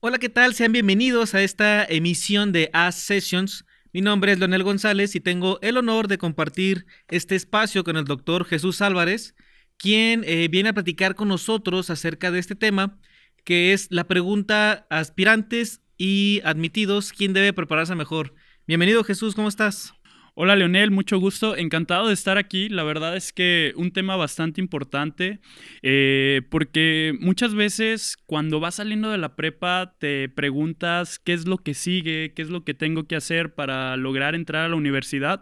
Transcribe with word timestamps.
Hola, 0.00 0.18
¿qué 0.18 0.28
tal? 0.28 0.54
Sean 0.54 0.70
bienvenidos 0.70 1.34
a 1.34 1.42
esta 1.42 1.84
emisión 1.84 2.52
de 2.52 2.70
As 2.72 2.94
Sessions. 2.94 3.64
Mi 3.92 4.00
nombre 4.00 4.30
es 4.30 4.38
Leonel 4.38 4.62
González 4.62 5.16
y 5.16 5.20
tengo 5.20 5.58
el 5.60 5.76
honor 5.76 6.06
de 6.06 6.18
compartir 6.18 6.86
este 7.08 7.34
espacio 7.34 7.82
con 7.82 7.96
el 7.96 8.04
doctor 8.04 8.44
Jesús 8.44 8.80
Álvarez, 8.80 9.34
quien 9.76 10.22
eh, 10.22 10.46
viene 10.46 10.68
a 10.68 10.72
platicar 10.72 11.16
con 11.16 11.26
nosotros 11.26 11.90
acerca 11.90 12.30
de 12.30 12.38
este 12.38 12.54
tema, 12.54 13.00
que 13.42 13.72
es 13.72 13.88
la 13.90 14.06
pregunta 14.06 14.86
aspirantes 14.88 15.80
y 15.96 16.42
admitidos, 16.44 17.12
¿quién 17.12 17.32
debe 17.32 17.52
prepararse 17.52 17.96
mejor? 17.96 18.36
Bienvenido 18.68 19.02
Jesús, 19.02 19.34
¿cómo 19.34 19.48
estás? 19.48 19.94
Hola 20.40 20.54
Leonel, 20.54 20.92
mucho 20.92 21.18
gusto, 21.18 21.56
encantado 21.56 22.06
de 22.06 22.14
estar 22.14 22.38
aquí. 22.38 22.68
La 22.68 22.84
verdad 22.84 23.16
es 23.16 23.32
que 23.32 23.72
un 23.74 23.90
tema 23.90 24.14
bastante 24.14 24.60
importante, 24.60 25.40
eh, 25.82 26.42
porque 26.48 27.12
muchas 27.18 27.56
veces 27.56 28.16
cuando 28.24 28.60
vas 28.60 28.76
saliendo 28.76 29.10
de 29.10 29.18
la 29.18 29.34
prepa 29.34 29.96
te 29.98 30.28
preguntas 30.28 31.18
qué 31.18 31.32
es 31.32 31.48
lo 31.48 31.58
que 31.58 31.74
sigue, 31.74 32.34
qué 32.36 32.42
es 32.42 32.50
lo 32.50 32.62
que 32.62 32.72
tengo 32.72 33.08
que 33.08 33.16
hacer 33.16 33.52
para 33.52 33.96
lograr 33.96 34.36
entrar 34.36 34.64
a 34.64 34.68
la 34.68 34.76
universidad, 34.76 35.40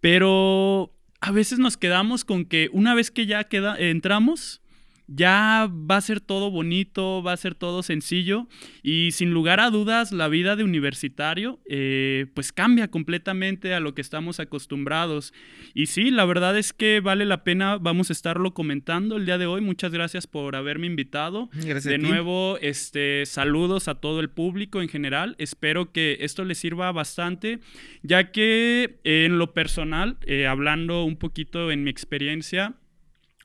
pero 0.00 0.94
a 1.20 1.32
veces 1.32 1.58
nos 1.58 1.76
quedamos 1.76 2.24
con 2.24 2.44
que 2.44 2.68
una 2.72 2.94
vez 2.94 3.10
que 3.10 3.26
ya 3.26 3.48
entramos, 3.80 4.59
ya 5.12 5.68
va 5.68 5.96
a 5.96 6.00
ser 6.00 6.20
todo 6.20 6.52
bonito, 6.52 7.20
va 7.20 7.32
a 7.32 7.36
ser 7.36 7.56
todo 7.56 7.82
sencillo 7.82 8.46
y 8.80 9.10
sin 9.10 9.32
lugar 9.32 9.58
a 9.58 9.70
dudas 9.70 10.12
la 10.12 10.28
vida 10.28 10.54
de 10.54 10.62
universitario 10.62 11.58
eh, 11.68 12.26
pues 12.34 12.52
cambia 12.52 12.88
completamente 12.88 13.74
a 13.74 13.80
lo 13.80 13.92
que 13.92 14.02
estamos 14.02 14.38
acostumbrados. 14.38 15.34
Y 15.74 15.86
sí, 15.86 16.12
la 16.12 16.24
verdad 16.24 16.56
es 16.56 16.72
que 16.72 17.00
vale 17.00 17.24
la 17.24 17.42
pena, 17.42 17.78
vamos 17.78 18.10
a 18.10 18.12
estarlo 18.12 18.54
comentando 18.54 19.16
el 19.16 19.26
día 19.26 19.36
de 19.36 19.46
hoy. 19.46 19.60
Muchas 19.60 19.90
gracias 19.90 20.28
por 20.28 20.54
haberme 20.54 20.86
invitado. 20.86 21.50
Gracias 21.54 21.84
de 21.84 21.98
nuevo, 21.98 22.56
este, 22.60 23.26
saludos 23.26 23.88
a 23.88 23.96
todo 23.96 24.20
el 24.20 24.30
público 24.30 24.80
en 24.80 24.88
general. 24.88 25.34
Espero 25.38 25.90
que 25.90 26.18
esto 26.20 26.44
les 26.44 26.58
sirva 26.58 26.92
bastante, 26.92 27.58
ya 28.02 28.30
que 28.30 29.00
en 29.02 29.38
lo 29.38 29.54
personal, 29.54 30.18
eh, 30.22 30.46
hablando 30.46 31.02
un 31.02 31.16
poquito 31.16 31.72
en 31.72 31.82
mi 31.82 31.90
experiencia, 31.90 32.76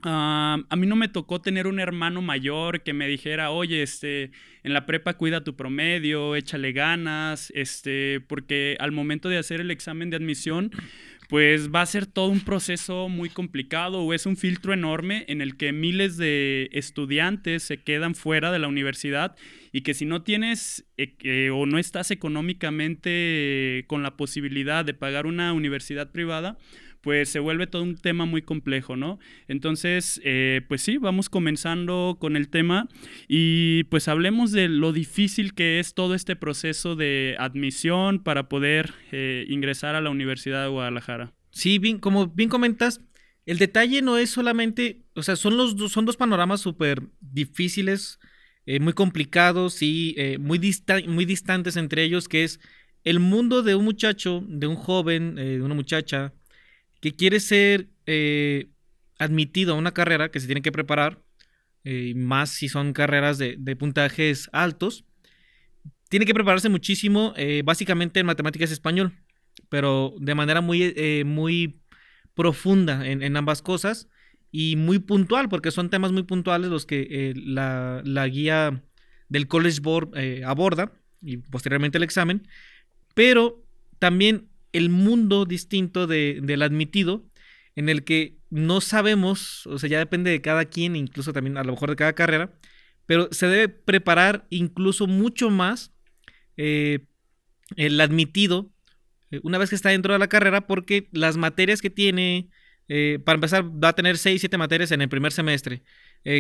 a 0.04 0.76
mí 0.78 0.88
no 0.88 0.96
me 0.96 1.08
tocó 1.08 1.42
tener 1.42 1.68
un 1.68 1.80
hermano 1.80 2.22
mayor 2.22 2.84
que 2.84 2.94
me 2.94 3.08
dijera, 3.08 3.52
oye, 3.52 3.82
este, 3.82 4.32
en 4.64 4.74
la 4.74 4.86
prepa 4.86 5.16
cuida 5.16 5.44
tu 5.44 5.56
promedio, 5.56 6.36
échale 6.36 6.74
ganas, 6.74 7.52
este, 7.56 8.20
porque 8.28 8.78
al 8.80 8.92
momento 8.92 9.30
de 9.30 9.38
hacer 9.38 9.62
el 9.62 9.72
examen 9.72 10.10
de 10.10 10.18
admisión, 10.18 10.72
pues 11.28 11.74
va 11.74 11.82
a 11.82 11.86
ser 11.86 12.06
todo 12.06 12.28
un 12.28 12.42
proceso 12.42 13.10
muy 13.10 13.30
complicado 13.30 14.02
o 14.02 14.14
es 14.14 14.26
un 14.26 14.38
filtro 14.38 14.74
enorme 14.74 15.26
en 15.28 15.42
el 15.42 15.58
que 15.58 15.72
miles 15.72 16.18
de 16.18 16.70
estudiantes 16.72 17.64
se 17.64 17.78
quedan 17.78 18.16
fuera 18.16 18.52
de 18.52 18.60
la 18.60 18.68
universidad 18.68 19.36
y 19.72 19.82
que 19.82 19.94
si 19.94 20.06
no 20.06 20.22
tienes 20.22 20.86
eh, 20.98 21.50
o 21.52 21.66
no 21.66 21.80
estás 21.80 22.12
económicamente 22.12 23.86
con 23.88 24.04
la 24.04 24.18
posibilidad 24.18 24.86
de 24.86 24.94
pagar 24.94 25.26
una 25.26 25.52
universidad 25.54 26.12
privada, 26.12 26.58
pues 27.06 27.30
se 27.30 27.38
vuelve 27.38 27.68
todo 27.68 27.84
un 27.84 27.98
tema 27.98 28.26
muy 28.26 28.42
complejo, 28.42 28.96
¿no? 28.96 29.20
Entonces, 29.48 30.20
eh, 30.24 30.62
pues 30.68 30.82
sí, 30.82 30.98
vamos 30.98 31.30
comenzando 31.30 32.18
con 32.20 32.36
el 32.36 32.50
tema 32.50 32.90
y 33.28 33.84
pues 33.86 34.08
hablemos 34.08 34.52
de 34.52 34.70
lo 34.70 34.92
difícil 34.92 35.54
que 35.54 35.80
es 35.80 35.94
todo 35.94 36.16
este 36.16 36.36
proceso 36.36 36.96
de 36.96 37.36
admisión 37.38 38.24
para 38.24 38.50
poder 38.50 38.96
eh, 39.12 39.46
ingresar 39.50 39.94
a 39.94 40.02
la 40.02 40.10
Universidad 40.10 40.64
de 40.64 40.70
Guadalajara. 40.70 41.36
Sí, 41.52 41.78
bien, 41.78 42.00
como 42.00 42.26
bien 42.26 42.50
comentas, 42.50 43.02
el 43.46 43.60
detalle 43.60 44.02
no 44.02 44.18
es 44.18 44.32
solamente, 44.32 45.04
o 45.14 45.22
sea, 45.22 45.36
son, 45.36 45.58
los, 45.58 45.76
son 45.92 46.06
dos 46.06 46.18
panoramas 46.18 46.60
súper 46.60 47.04
difíciles, 47.22 48.18
eh, 48.66 48.80
muy 48.80 48.94
complicados 48.94 49.84
y 49.84 50.16
muy, 50.40 50.60
muy 51.08 51.26
distantes 51.26 51.78
entre 51.78 52.02
ellos, 52.02 52.28
que 52.28 52.46
es 52.46 52.60
el 53.04 53.20
mundo 53.20 53.62
de 53.62 53.76
un 53.76 53.86
muchacho, 53.86 54.44
de 54.48 54.66
un 54.66 54.76
joven, 54.76 55.36
de 55.36 55.62
una 55.62 55.76
muchacha, 55.76 56.34
que 57.06 57.16
quiere 57.16 57.40
ser 57.40 57.88
eh, 58.08 58.72
admitido 59.20 59.76
a 59.76 59.78
una 59.78 59.94
carrera 59.94 60.32
que 60.32 60.40
se 60.40 60.48
tiene 60.48 60.64
que 60.64 60.72
preparar, 60.72 61.22
eh, 61.84 62.16
más 62.16 62.50
si 62.50 62.68
son 62.68 62.94
carreras 62.94 63.38
de, 63.38 63.76
puntajes 63.76 64.50
altos, 64.54 65.06
tiene 66.10 66.26
que 66.26 66.34
prepararse 66.34 66.68
muchísimo, 66.68 67.36
eh, 67.38 67.62
básicamente 67.64 68.22
en 68.22 68.26
matemáticas 68.26 68.72
español, 68.72 69.14
pero 69.70 70.16
de 70.20 70.34
manera 70.34 70.62
muy, 70.62 71.24
muy 71.28 71.80
profunda 72.34 73.06
en, 73.08 73.38
ambas 73.38 73.62
cosas 73.62 74.10
y 74.52 74.76
muy 74.76 74.98
puntual, 74.98 75.48
porque 75.48 75.70
son 75.70 75.92
temas 75.92 76.12
muy 76.12 76.24
puntuales 76.24 76.72
los 76.72 76.88
que 76.88 77.34
la, 77.36 78.02
la, 78.04 78.28
guía 78.28 78.84
del 79.30 79.48
College 79.48 79.80
Board 79.80 80.10
aborda 80.44 80.92
y 81.22 81.38
posteriormente 81.38 82.00
el 82.00 82.04
examen, 82.04 82.48
pero 83.14 83.64
también 84.00 84.50
el 84.76 84.90
mundo 84.90 85.46
distinto 85.46 86.06
del 86.06 86.62
admitido, 86.62 87.26
en 87.76 87.88
el 87.88 88.04
que 88.04 88.40
no 88.50 88.82
sabemos, 88.82 89.66
o 89.68 89.80
sea, 89.80 89.90
ya 89.90 90.00
depende 90.00 90.32
de 90.32 90.42
cada 90.42 90.66
quien, 90.66 90.98
incluso 90.98 91.32
también 91.32 91.58
a 91.58 91.64
lo 91.64 91.72
mejor 91.72 91.92
de 91.92 91.96
cada 91.96 92.14
carrera, 92.14 92.54
pero 93.06 93.30
se 93.32 93.48
debe 93.48 93.70
preparar 93.70 94.46
incluso 94.50 95.08
mucho 95.08 95.50
más 95.50 95.94
eh, 96.58 97.06
el 97.78 98.00
admitido 98.02 98.72
eh, 99.32 99.40
una 99.44 99.58
vez 99.58 99.70
que 99.70 99.76
está 99.76 99.90
dentro 99.90 100.12
de 100.12 100.20
la 100.20 100.28
carrera, 100.28 100.68
porque 100.68 101.08
las 101.14 101.38
materias 101.38 101.82
que 101.82 101.90
tiene, 101.90 102.50
eh, 102.90 103.20
para 103.24 103.36
empezar, 103.36 103.64
va 103.64 103.90
a 103.90 103.96
tener 103.96 104.18
6, 104.18 104.42
7 104.42 104.58
materias 104.58 104.92
en 104.92 105.02
el 105.02 105.10
primer 105.10 105.32
semestre. 105.32 105.84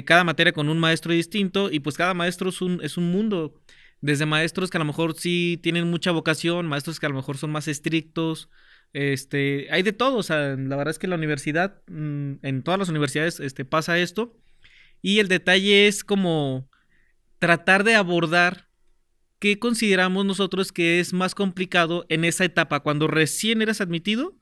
cada 0.06 0.24
materia 0.24 0.52
con 0.52 0.68
un 0.70 0.80
maestro 0.80 1.14
distinto 1.14 1.72
y 1.72 1.80
pues 1.80 1.96
cada 1.96 2.14
maestro 2.14 2.50
es 2.50 2.62
un, 2.62 2.80
es 2.84 2.98
un 2.98 3.12
mundo 3.12 3.62
desde 4.02 4.26
maestros 4.26 4.70
que 4.70 4.78
a 4.78 4.80
lo 4.80 4.86
mejor 4.86 5.16
sí 5.16 5.60
tienen 5.64 5.90
mucha 5.90 6.12
vocación, 6.12 6.68
maestros 6.68 7.00
que 7.00 7.06
a 7.06 7.10
lo 7.10 7.16
mejor 7.16 7.38
son 7.38 7.52
más 7.52 7.68
estrictos, 7.68 8.50
este, 8.94 9.68
hay 9.72 9.84
de 9.84 9.94
todo, 9.94 10.18
o 10.18 10.24
sea, 10.24 10.56
la 10.56 10.76
verdad 10.78 10.92
es 10.92 11.00
que 11.00 11.08
la 11.08 11.16
universidad, 11.16 11.82
mm, 11.88 12.36
en 12.44 12.64
todas 12.64 12.80
las 12.80 12.90
universidades 12.90 13.40
este, 13.40 13.66
pasa 13.66 14.00
esto, 14.00 14.38
y 15.02 15.20
el 15.20 15.28
detalle 15.28 15.88
es 15.88 16.04
como 16.04 16.70
tratar 17.40 17.84
de 17.84 17.96
abordar 17.96 18.70
qué 19.40 19.60
consideramos 19.60 20.26
nosotros 20.26 20.72
que 20.72 21.00
es 21.00 21.14
más 21.14 21.36
complicado 21.36 22.06
en 22.10 22.26
esa 22.26 22.46
etapa, 22.46 22.80
cuando 22.82 23.08
recién 23.08 23.62
eres 23.62 23.82
admitido 23.82 24.38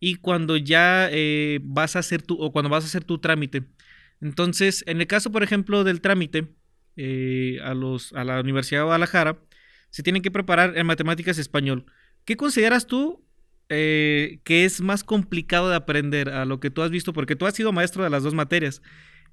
y 0.00 0.16
cuando 0.16 0.56
ya 0.56 1.08
eh, 1.10 1.60
vas 1.62 1.96
a 1.96 2.00
hacer 2.00 2.22
tu, 2.22 2.40
o 2.40 2.52
cuando 2.52 2.68
vas 2.70 2.84
a 2.84 2.86
hacer 2.86 3.04
tu 3.04 3.18
trámite. 3.18 3.64
Entonces, 4.20 4.84
en 4.86 5.00
el 5.00 5.06
caso, 5.06 5.32
por 5.32 5.42
ejemplo, 5.42 5.84
del 5.84 6.00
trámite, 6.00 6.48
eh, 6.96 7.58
a, 7.62 7.74
los, 7.74 8.14
a 8.14 8.24
la 8.24 8.40
Universidad 8.40 8.80
de 8.80 8.84
Guadalajara, 8.84 9.38
se 9.90 10.02
tienen 10.02 10.22
que 10.22 10.30
preparar 10.30 10.78
en 10.78 10.86
matemáticas 10.86 11.38
español. 11.38 11.84
¿Qué 12.24 12.36
consideras 12.36 12.86
tú 12.86 13.22
eh, 13.68 14.40
que 14.44 14.64
es 14.64 14.80
más 14.80 15.04
complicado 15.04 15.68
de 15.68 15.76
aprender 15.76 16.30
a 16.30 16.46
lo 16.46 16.58
que 16.58 16.70
tú 16.70 16.82
has 16.82 16.90
visto? 16.90 17.12
Porque 17.12 17.36
tú 17.36 17.44
has 17.46 17.54
sido 17.54 17.72
maestro 17.72 18.02
de 18.02 18.10
las 18.10 18.22
dos 18.22 18.32
materias. 18.32 18.80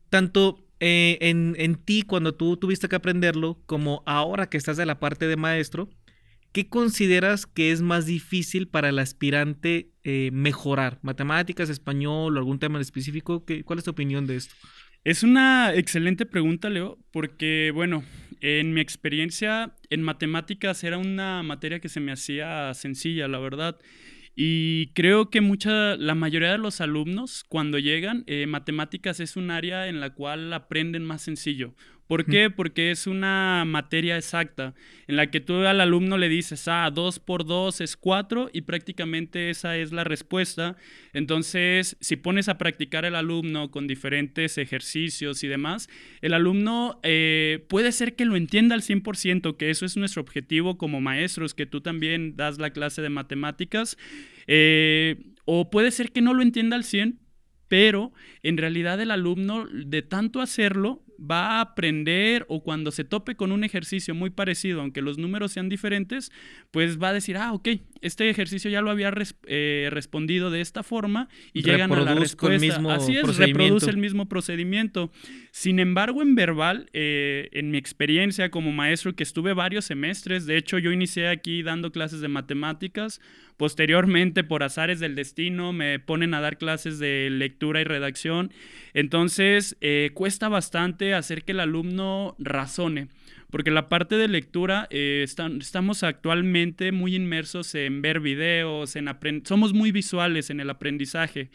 Tanto 0.10 0.68
eh, 0.82 1.18
en, 1.22 1.56
en, 1.58 1.76
ti 1.76 2.04
cuando 2.04 2.36
tú 2.36 2.58
tuviste 2.58 2.90
que 2.90 2.98
aprenderlo, 2.98 3.62
como 3.66 4.04
ahora 4.06 4.50
que 4.50 4.58
estás 4.58 4.76
de 4.76 4.86
la 4.86 5.00
parte 5.00 5.28
de 5.28 5.38
maestro, 5.38 5.90
¿qué 6.52 6.68
consideras 6.68 7.46
que 7.46 7.72
es 7.72 7.82
más 7.82 8.06
difícil 8.06 8.68
para 8.68 8.90
el 8.90 9.00
aspirante 9.00 9.90
mejorar? 10.34 11.00
¿Matemáticas, 11.02 11.70
español 11.70 12.36
o 12.36 12.40
algún 12.40 12.60
tema 12.60 12.78
en 12.78 12.82
específico? 12.82 13.46
¿Qué, 13.46 13.64
¿Cuál 13.64 13.80
es 13.80 13.86
tu 13.86 13.92
opinión 13.92 14.28
de 14.28 14.36
esto? 14.36 14.54
Es 15.04 15.22
una 15.22 15.74
excelente 15.76 16.26
pregunta, 16.26 16.70
Leo, 16.70 16.98
porque, 17.12 17.72
bueno, 17.74 18.06
en 18.40 18.74
mi 18.74 18.80
experiencia 18.80 19.76
en 19.90 20.02
matemáticas 20.02 20.82
era 20.86 20.98
una 20.98 21.44
materia 21.44 21.82
que 21.82 21.90
se 21.90 22.00
me 22.00 22.14
hacía 22.14 22.74
sencilla, 22.74 23.28
la 23.28 23.40
verdad. 23.40 23.78
Y 24.34 24.94
creo 24.94 25.30
que 25.30 25.42
mucha, 25.42 25.98
la 25.98 26.16
mayoría 26.16 26.54
de 26.54 26.58
los 26.58 26.80
alumnos, 26.80 27.44
cuando 27.50 27.80
llegan, 27.80 28.24
eh, 28.28 28.48
matemáticas 28.48 29.20
es 29.20 29.36
un 29.36 29.52
área 29.52 29.90
en 29.90 30.00
la 30.00 30.14
cual 30.14 30.54
aprenden 30.54 31.04
más 31.04 31.22
sencillo. 31.22 31.76
¿Por 32.08 32.26
qué? 32.26 32.50
Porque 32.50 32.92
es 32.92 33.08
una 33.08 33.64
materia 33.66 34.18
exacta 34.18 34.74
en 35.08 35.16
la 35.16 35.32
que 35.32 35.40
tú 35.40 35.56
al 35.56 35.80
alumno 35.80 36.18
le 36.18 36.28
dices, 36.28 36.68
ah, 36.68 36.90
2 36.94 37.20
por 37.20 37.46
2 37.46 37.82
es 37.82 37.96
4 37.96 38.50
y 38.52 38.62
prácticamente 38.62 39.50
esa 39.50 39.78
es 39.78 39.92
la 39.94 40.04
respuesta. 40.04 40.76
Entonces, 41.14 41.98
si 42.02 42.16
pones 42.18 42.50
a 42.50 42.58
practicar 42.58 43.06
el 43.06 43.16
alumno 43.16 43.72
con 43.72 43.88
diferentes 43.88 44.58
ejercicios 44.58 45.44
y 45.44 45.48
demás, 45.48 45.90
el 46.22 46.34
alumno 46.34 47.00
eh, 47.04 47.66
puede 47.70 47.92
ser 47.92 48.16
que 48.16 48.26
lo 48.26 48.36
entienda 48.36 48.76
al 48.76 48.82
100%, 48.82 49.56
que 49.56 49.70
eso 49.70 49.86
es 49.86 49.96
nuestro 49.96 50.22
objetivo 50.22 50.78
como 50.78 51.00
maestros, 51.00 51.54
que 51.54 51.66
tú 51.66 51.82
también 51.82 52.36
das 52.36 52.60
la 52.60 52.72
clase 52.72 53.02
de 53.02 53.10
matemáticas. 53.10 53.98
Eh, 54.48 55.34
o 55.46 55.70
puede 55.70 55.92
ser 55.92 56.12
que 56.12 56.22
no 56.22 56.34
lo 56.34 56.42
entienda 56.42 56.76
al 56.76 56.84
100, 56.84 57.20
pero 57.68 58.14
en 58.44 58.58
realidad 58.58 59.02
el 59.02 59.12
alumno 59.12 59.66
de 59.66 60.02
tanto 60.02 60.42
hacerlo 60.42 61.04
va 61.30 61.58
a 61.58 61.62
aprender 61.62 62.46
o 62.50 62.64
cuando 62.64 62.92
se 62.92 63.04
tope 63.04 63.36
con 63.36 63.52
un 63.52 63.64
ejercicio 63.64 64.14
muy 64.14 64.30
parecido, 64.30 64.82
aunque 64.82 65.02
los 65.02 65.18
números 65.18 65.52
sean 65.52 65.70
diferentes, 65.70 66.32
pues 66.72 67.02
va 67.02 67.10
a 67.10 67.14
decir, 67.14 67.38
ah, 67.38 67.54
ok, 67.54 67.70
este 68.04 68.30
ejercicio 68.30 68.70
ya 68.70 68.82
lo 68.82 68.92
había 68.92 69.14
eh, 69.48 69.88
respondido 69.92 70.52
de 70.52 70.62
esta 70.62 70.84
forma 70.84 71.30
y 71.54 71.64
llegan 71.64 71.92
a 71.92 72.02
la 72.02 72.16
respuesta. 72.16 72.54
El 72.54 72.62
mismo 72.62 72.92
Así 72.92 73.16
es, 73.16 73.38
reproduce 73.38 73.90
el 73.90 73.98
mismo 73.98 74.28
procedimiento. 74.28 75.10
Sin 75.52 75.80
embargo, 75.80 76.22
en 76.22 76.36
verbal, 76.36 76.90
eh, 76.92 77.50
en 77.54 77.72
mi 77.72 77.78
experiencia 77.78 78.52
como 78.52 78.74
maestro, 78.74 79.16
que 79.16 79.24
estuve 79.24 79.54
varios 79.54 79.86
semestres, 79.86 80.46
de 80.46 80.58
hecho 80.58 80.80
yo 80.80 80.92
inicié 80.92 81.30
aquí 81.30 81.64
dando 81.64 81.92
clases 81.92 82.20
de 82.20 82.28
matemáticas, 82.28 83.22
posteriormente 83.56 84.44
por 84.44 84.64
azares 84.64 85.00
del 85.00 85.16
destino 85.16 85.72
me 85.72 86.00
ponen 86.00 86.34
a 86.34 86.42
dar 86.42 86.58
clases 86.58 87.00
de 87.00 87.30
lectura 87.32 87.80
y 87.80 87.86
redacción, 87.86 88.52
entonces 88.94 89.78
eh, 89.80 90.12
cuesta 90.14 90.50
bastante 90.50 91.14
hacer 91.14 91.44
que 91.44 91.54
el 91.54 91.62
alumno 91.62 92.36
razone 92.38 93.08
porque 93.54 93.70
la 93.70 93.88
parte 93.88 94.16
de 94.16 94.28
lectura 94.28 94.88
eh, 94.90 95.24
estamos 95.24 96.02
actualmente 96.02 96.92
muy 96.92 97.16
inmersos 97.16 97.76
en 97.76 98.02
ver 98.02 98.20
videos, 98.20 98.96
en 98.96 99.08
somos 99.46 99.74
muy 99.74 99.92
visuales 99.92 100.50
en 100.50 100.60
el 100.60 100.72
aprendizaje 100.72 101.52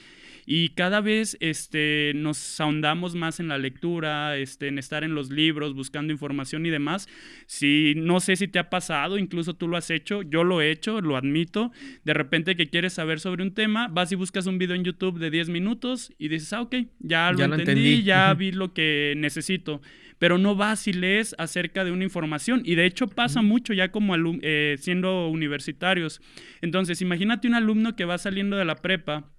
y 0.46 0.70
cada 0.70 1.00
vez 1.00 1.36
este, 1.40 2.12
nos 2.14 2.58
ahondamos 2.60 3.14
más 3.16 3.38
en 3.38 3.48
la 3.48 3.58
lectura, 3.58 4.38
este, 4.38 4.68
en 4.68 4.78
estar 4.78 5.04
en 5.04 5.14
los 5.14 5.28
libros, 5.28 5.74
buscando 5.74 6.10
información 6.10 6.64
y 6.64 6.70
demás. 6.70 7.06
Si, 7.46 7.92
no 7.96 8.18
sé 8.20 8.34
si 8.36 8.48
te 8.48 8.58
ha 8.58 8.70
pasado, 8.70 9.18
incluso 9.18 9.54
tú 9.54 9.68
lo 9.68 9.76
has 9.76 9.90
hecho, 9.90 10.22
yo 10.22 10.44
lo 10.44 10.62
he 10.62 10.70
hecho, 10.70 11.02
lo 11.02 11.18
admito. 11.18 11.70
De 12.04 12.14
repente 12.14 12.56
que 12.56 12.70
quieres 12.70 12.94
saber 12.94 13.20
sobre 13.20 13.42
un 13.42 13.52
tema, 13.52 13.88
vas 13.88 14.10
y 14.10 14.14
buscas 14.14 14.46
un 14.46 14.56
video 14.56 14.74
en 14.74 14.84
YouTube 14.84 15.18
de 15.18 15.30
10 15.30 15.50
minutos 15.50 16.14
y 16.16 16.28
dices, 16.28 16.52
ah, 16.54 16.62
ok, 16.62 16.76
ya 17.00 17.30
lo 17.32 17.44
entendí, 17.56 18.04
ya 18.04 18.32
vi 18.32 18.52
lo 18.52 18.72
que 18.72 19.12
necesito 19.18 19.82
pero 20.18 20.38
no 20.38 20.56
vas 20.56 20.86
y 20.88 20.92
lees 20.92 21.34
acerca 21.38 21.84
de 21.84 21.92
una 21.92 22.04
información. 22.04 22.62
Y 22.64 22.74
de 22.74 22.86
hecho 22.86 23.06
pasa 23.08 23.42
mucho 23.42 23.72
ya 23.72 23.90
como 23.90 24.14
eh, 24.42 24.76
siendo 24.78 25.28
universitarios. 25.28 26.20
Entonces, 26.60 27.00
imagínate 27.00 27.48
un 27.48 27.54
alumno 27.54 27.96
que 27.96 28.04
va 28.04 28.18
saliendo 28.18 28.56
de 28.56 28.64
la 28.64 28.76
prepa 28.76 29.32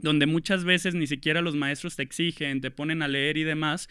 donde 0.00 0.26
muchas 0.26 0.64
veces 0.64 0.94
ni 0.94 1.06
siquiera 1.06 1.40
los 1.42 1.56
maestros 1.56 1.96
te 1.96 2.02
exigen, 2.02 2.60
te 2.60 2.70
ponen 2.70 3.02
a 3.02 3.08
leer 3.08 3.36
y 3.36 3.44
demás, 3.44 3.88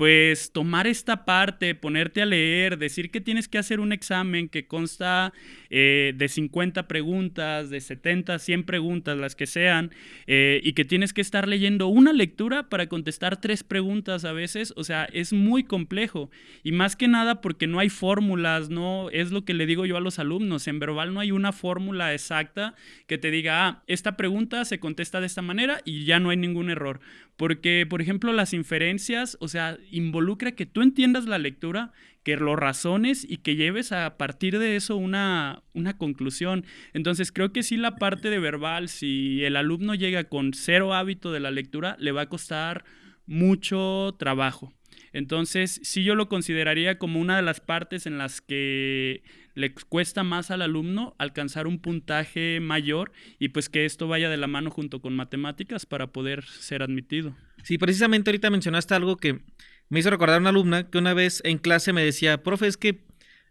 pues 0.00 0.50
tomar 0.52 0.86
esta 0.86 1.26
parte, 1.26 1.74
ponerte 1.74 2.22
a 2.22 2.24
leer, 2.24 2.78
decir 2.78 3.10
que 3.10 3.20
tienes 3.20 3.48
que 3.48 3.58
hacer 3.58 3.80
un 3.80 3.92
examen 3.92 4.48
que 4.48 4.66
consta 4.66 5.34
eh, 5.68 6.14
de 6.16 6.26
50 6.26 6.88
preguntas, 6.88 7.68
de 7.68 7.82
70, 7.82 8.38
100 8.38 8.64
preguntas, 8.64 9.18
las 9.18 9.36
que 9.36 9.44
sean, 9.44 9.90
eh, 10.26 10.58
y 10.64 10.72
que 10.72 10.86
tienes 10.86 11.12
que 11.12 11.20
estar 11.20 11.46
leyendo 11.46 11.88
una 11.88 12.14
lectura 12.14 12.70
para 12.70 12.86
contestar 12.86 13.42
tres 13.42 13.62
preguntas 13.62 14.24
a 14.24 14.32
veces, 14.32 14.72
o 14.74 14.84
sea, 14.84 15.04
es 15.04 15.34
muy 15.34 15.64
complejo. 15.64 16.30
Y 16.62 16.72
más 16.72 16.96
que 16.96 17.06
nada 17.06 17.42
porque 17.42 17.66
no 17.66 17.78
hay 17.78 17.90
fórmulas, 17.90 18.70
no 18.70 19.10
es 19.10 19.32
lo 19.32 19.44
que 19.44 19.52
le 19.52 19.66
digo 19.66 19.84
yo 19.84 19.98
a 19.98 20.00
los 20.00 20.18
alumnos, 20.18 20.66
en 20.66 20.78
verbal 20.78 21.12
no 21.12 21.20
hay 21.20 21.30
una 21.30 21.52
fórmula 21.52 22.14
exacta 22.14 22.74
que 23.06 23.18
te 23.18 23.30
diga, 23.30 23.68
ah, 23.68 23.82
esta 23.86 24.16
pregunta 24.16 24.64
se 24.64 24.80
contesta 24.80 25.20
de 25.20 25.26
esta 25.26 25.42
manera 25.42 25.82
y 25.84 26.06
ya 26.06 26.20
no 26.20 26.30
hay 26.30 26.38
ningún 26.38 26.70
error. 26.70 27.00
Porque, 27.40 27.86
por 27.88 28.02
ejemplo, 28.02 28.34
las 28.34 28.52
inferencias, 28.52 29.38
o 29.40 29.48
sea, 29.48 29.78
involucra 29.90 30.52
que 30.52 30.66
tú 30.66 30.82
entiendas 30.82 31.24
la 31.24 31.38
lectura, 31.38 31.90
que 32.22 32.36
lo 32.36 32.54
razones 32.54 33.26
y 33.26 33.38
que 33.38 33.56
lleves 33.56 33.92
a 33.92 34.18
partir 34.18 34.58
de 34.58 34.76
eso 34.76 34.96
una, 34.96 35.62
una 35.72 35.96
conclusión. 35.96 36.66
Entonces, 36.92 37.32
creo 37.32 37.50
que 37.50 37.62
sí 37.62 37.78
la 37.78 37.96
parte 37.96 38.28
de 38.28 38.38
verbal, 38.38 38.90
si 38.90 39.42
el 39.42 39.56
alumno 39.56 39.94
llega 39.94 40.24
con 40.24 40.52
cero 40.52 40.92
hábito 40.92 41.32
de 41.32 41.40
la 41.40 41.50
lectura, 41.50 41.96
le 41.98 42.12
va 42.12 42.20
a 42.20 42.28
costar 42.28 42.84
mucho 43.24 44.16
trabajo. 44.18 44.74
Entonces, 45.14 45.80
sí 45.82 46.04
yo 46.04 46.16
lo 46.16 46.28
consideraría 46.28 46.98
como 46.98 47.20
una 47.20 47.36
de 47.36 47.42
las 47.42 47.60
partes 47.60 48.04
en 48.04 48.18
las 48.18 48.42
que 48.42 49.22
le 49.54 49.74
cuesta 49.74 50.22
más 50.22 50.50
al 50.50 50.62
alumno 50.62 51.14
alcanzar 51.18 51.66
un 51.66 51.78
puntaje 51.80 52.60
mayor 52.60 53.12
y 53.38 53.48
pues 53.48 53.68
que 53.68 53.84
esto 53.84 54.08
vaya 54.08 54.28
de 54.28 54.36
la 54.36 54.46
mano 54.46 54.70
junto 54.70 55.00
con 55.00 55.14
matemáticas 55.14 55.86
para 55.86 56.08
poder 56.08 56.44
ser 56.44 56.82
admitido. 56.82 57.36
Sí, 57.62 57.78
precisamente 57.78 58.30
ahorita 58.30 58.50
mencionaste 58.50 58.94
algo 58.94 59.16
que 59.16 59.40
me 59.88 60.00
hizo 60.00 60.10
recordar 60.10 60.40
una 60.40 60.50
alumna 60.50 60.88
que 60.88 60.98
una 60.98 61.14
vez 61.14 61.42
en 61.44 61.58
clase 61.58 61.92
me 61.92 62.04
decía, 62.04 62.42
profe, 62.42 62.66
es 62.66 62.76
que 62.76 63.04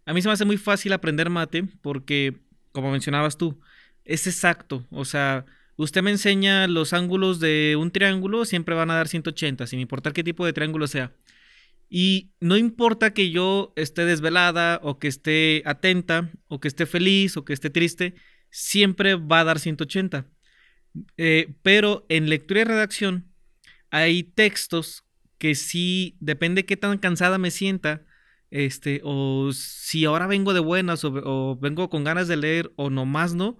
a 0.05 0.13
mí 0.13 0.21
se 0.21 0.27
me 0.27 0.33
hace 0.33 0.45
muy 0.45 0.57
fácil 0.57 0.93
aprender 0.93 1.29
mate 1.29 1.63
porque, 1.81 2.37
como 2.71 2.91
mencionabas 2.91 3.37
tú, 3.37 3.59
es 4.05 4.25
exacto, 4.25 4.87
o 4.89 5.05
sea, 5.05 5.45
usted 5.75 6.01
me 6.01 6.11
enseña 6.11 6.67
los 6.67 6.93
ángulos 6.93 7.39
de 7.39 7.75
un 7.77 7.91
triángulo, 7.91 8.45
siempre 8.45 8.73
van 8.73 8.89
a 8.89 8.95
dar 8.95 9.07
180, 9.07 9.67
sin 9.67 9.79
importar 9.79 10.13
qué 10.13 10.23
tipo 10.23 10.45
de 10.45 10.53
triángulo 10.53 10.87
sea. 10.87 11.11
Y 11.89 12.31
no 12.39 12.55
importa 12.55 13.13
que 13.13 13.31
yo 13.31 13.73
esté 13.75 14.05
desvelada 14.05 14.79
o 14.83 14.99
que 14.99 15.07
esté 15.07 15.63
atenta 15.65 16.31
o 16.47 16.59
que 16.59 16.67
esté 16.67 16.85
feliz 16.85 17.35
o 17.35 17.45
que 17.45 17.53
esté 17.53 17.69
triste, 17.69 18.13
siempre 18.51 19.15
va 19.15 19.41
a 19.41 19.43
dar 19.43 19.59
180. 19.59 20.27
Eh, 21.17 21.55
pero 21.63 22.05
en 22.09 22.29
lectura 22.29 22.61
y 22.61 22.63
redacción 22.63 23.31
hay 23.89 24.23
textos 24.23 25.03
que 25.37 25.55
sí, 25.55 26.17
depende 26.19 26.65
qué 26.65 26.77
tan 26.77 26.97
cansada 26.97 27.37
me 27.37 27.49
sienta, 27.49 28.05
este, 28.51 29.01
o 29.03 29.51
si 29.53 30.05
ahora 30.05 30.27
vengo 30.27 30.53
de 30.53 30.59
buenas 30.59 31.03
o, 31.03 31.13
o 31.23 31.55
vengo 31.55 31.89
con 31.89 32.03
ganas 32.03 32.27
de 32.27 32.37
leer 32.37 32.71
o 32.75 32.89
nomás 32.89 33.33
no, 33.33 33.57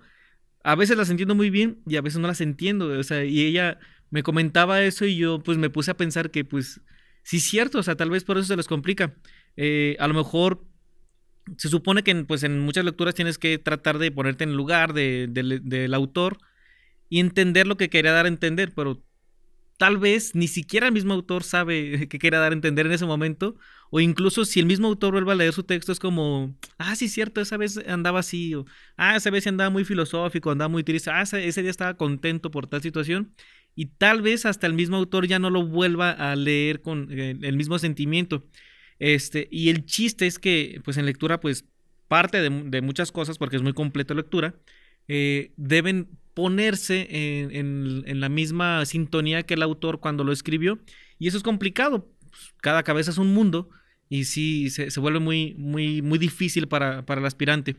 a 0.63 0.75
veces 0.75 0.97
las 0.97 1.09
entiendo 1.09 1.35
muy 1.35 1.49
bien 1.49 1.81
y 1.87 1.95
a 1.95 2.01
veces 2.01 2.19
no 2.19 2.27
las 2.27 2.41
entiendo. 2.41 2.87
O 2.99 3.03
sea, 3.03 3.23
y 3.25 3.41
ella 3.45 3.79
me 4.09 4.23
comentaba 4.23 4.81
eso 4.83 5.05
y 5.05 5.15
yo 5.15 5.39
pues 5.39 5.57
me 5.57 5.69
puse 5.69 5.91
a 5.91 5.97
pensar 5.97 6.31
que 6.31 6.43
pues 6.45 6.81
sí 7.29 7.39
cierto, 7.39 7.77
o 7.77 7.83
sea, 7.83 7.95
tal 7.95 8.09
vez 8.09 8.23
por 8.23 8.39
eso 8.39 8.47
se 8.47 8.55
les 8.55 8.67
complica. 8.67 9.13
Eh, 9.55 9.95
a 9.99 10.07
lo 10.07 10.15
mejor 10.15 10.65
se 11.57 11.69
supone 11.69 12.01
que 12.01 12.15
pues, 12.25 12.41
en 12.41 12.59
muchas 12.59 12.83
lecturas 12.83 13.13
tienes 13.13 13.37
que 13.37 13.59
tratar 13.59 13.99
de 13.99 14.11
ponerte 14.11 14.45
en 14.45 14.49
el 14.49 14.55
lugar 14.55 14.93
del 14.93 15.93
autor 15.93 16.39
y 17.07 17.19
entender 17.19 17.67
lo 17.67 17.77
que 17.77 17.91
quería 17.91 18.13
dar 18.13 18.25
a 18.25 18.29
entender, 18.29 18.73
pero 18.75 19.03
tal 19.77 19.99
vez 19.99 20.33
ni 20.33 20.47
siquiera 20.47 20.87
el 20.87 20.93
mismo 20.93 21.13
autor 21.13 21.43
sabe 21.43 22.07
qué 22.09 22.17
quería 22.17 22.39
dar 22.39 22.51
a 22.51 22.55
entender 22.55 22.87
en 22.87 22.93
ese 22.93 23.05
momento, 23.05 23.57
o 23.91 23.99
incluso 23.99 24.43
si 24.43 24.59
el 24.59 24.65
mismo 24.65 24.87
autor 24.87 25.11
vuelve 25.13 25.31
a 25.31 25.35
leer 25.35 25.53
su 25.53 25.61
texto 25.61 25.91
es 25.91 25.99
como, 25.99 26.55
ah, 26.79 26.95
sí, 26.95 27.09
cierto, 27.09 27.41
esa 27.41 27.57
vez 27.57 27.77
andaba 27.87 28.21
así, 28.21 28.55
o 28.55 28.65
ah, 28.97 29.15
esa 29.15 29.29
vez 29.29 29.45
andaba 29.45 29.69
muy 29.69 29.85
filosófico, 29.85 30.49
andaba 30.49 30.69
muy 30.69 30.83
triste, 30.83 31.11
ah, 31.11 31.21
ese 31.21 31.61
día 31.61 31.69
estaba 31.69 31.93
contento 31.93 32.49
por 32.49 32.65
tal 32.65 32.81
situación, 32.81 33.35
y 33.79 33.85
tal 33.85 34.21
vez 34.21 34.45
hasta 34.45 34.67
el 34.67 34.73
mismo 34.73 34.97
autor 34.97 35.25
ya 35.25 35.39
no 35.39 35.49
lo 35.49 35.65
vuelva 35.65 36.11
a 36.11 36.35
leer 36.35 36.81
con 36.81 37.07
eh, 37.17 37.37
el 37.41 37.55
mismo 37.55 37.79
sentimiento. 37.79 38.43
Este, 38.99 39.47
y 39.51 39.69
el 39.69 39.85
chiste 39.85 40.27
es 40.27 40.37
que, 40.37 40.81
pues 40.83 40.97
en 40.97 41.05
lectura, 41.05 41.39
pues 41.39 41.63
parte 42.09 42.41
de, 42.41 42.81
muchas 42.81 43.13
cosas, 43.13 43.37
porque 43.37 43.55
es 43.55 43.61
muy 43.61 43.71
completa 43.71 44.13
lectura, 44.13 44.53
eh, 45.07 45.53
deben 45.55 46.09
ponerse 46.33 47.07
en, 47.09 48.19
la 48.19 48.27
misma 48.27 48.85
sintonía 48.85 49.43
que 49.43 49.53
el 49.53 49.63
autor 49.63 50.01
cuando 50.01 50.25
lo 50.25 50.33
escribió. 50.33 50.79
Y 51.17 51.29
eso 51.29 51.37
es 51.37 51.43
complicado. 51.43 52.05
Pues, 52.31 52.53
cada 52.59 52.83
cabeza 52.83 53.11
es 53.11 53.17
un 53.17 53.33
mundo 53.33 53.69
y 54.09 54.25
sí 54.25 54.69
se, 54.71 54.89
vuelve 54.99 55.19
muy, 55.19 55.55
muy, 55.57 56.01
muy 56.01 56.19
difícil 56.19 56.67
para, 56.67 57.05
para 57.05 57.21
el 57.21 57.27
aspirante. 57.27 57.77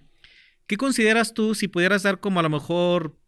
¿Qué 0.66 0.78
consideras 0.78 1.34
tú 1.34 1.54
si 1.54 1.68
pudieras 1.68 2.04
dar 2.04 2.20
como 2.20 2.40
a 2.40 2.42
lo 2.42 2.48
mejor, 2.48 3.18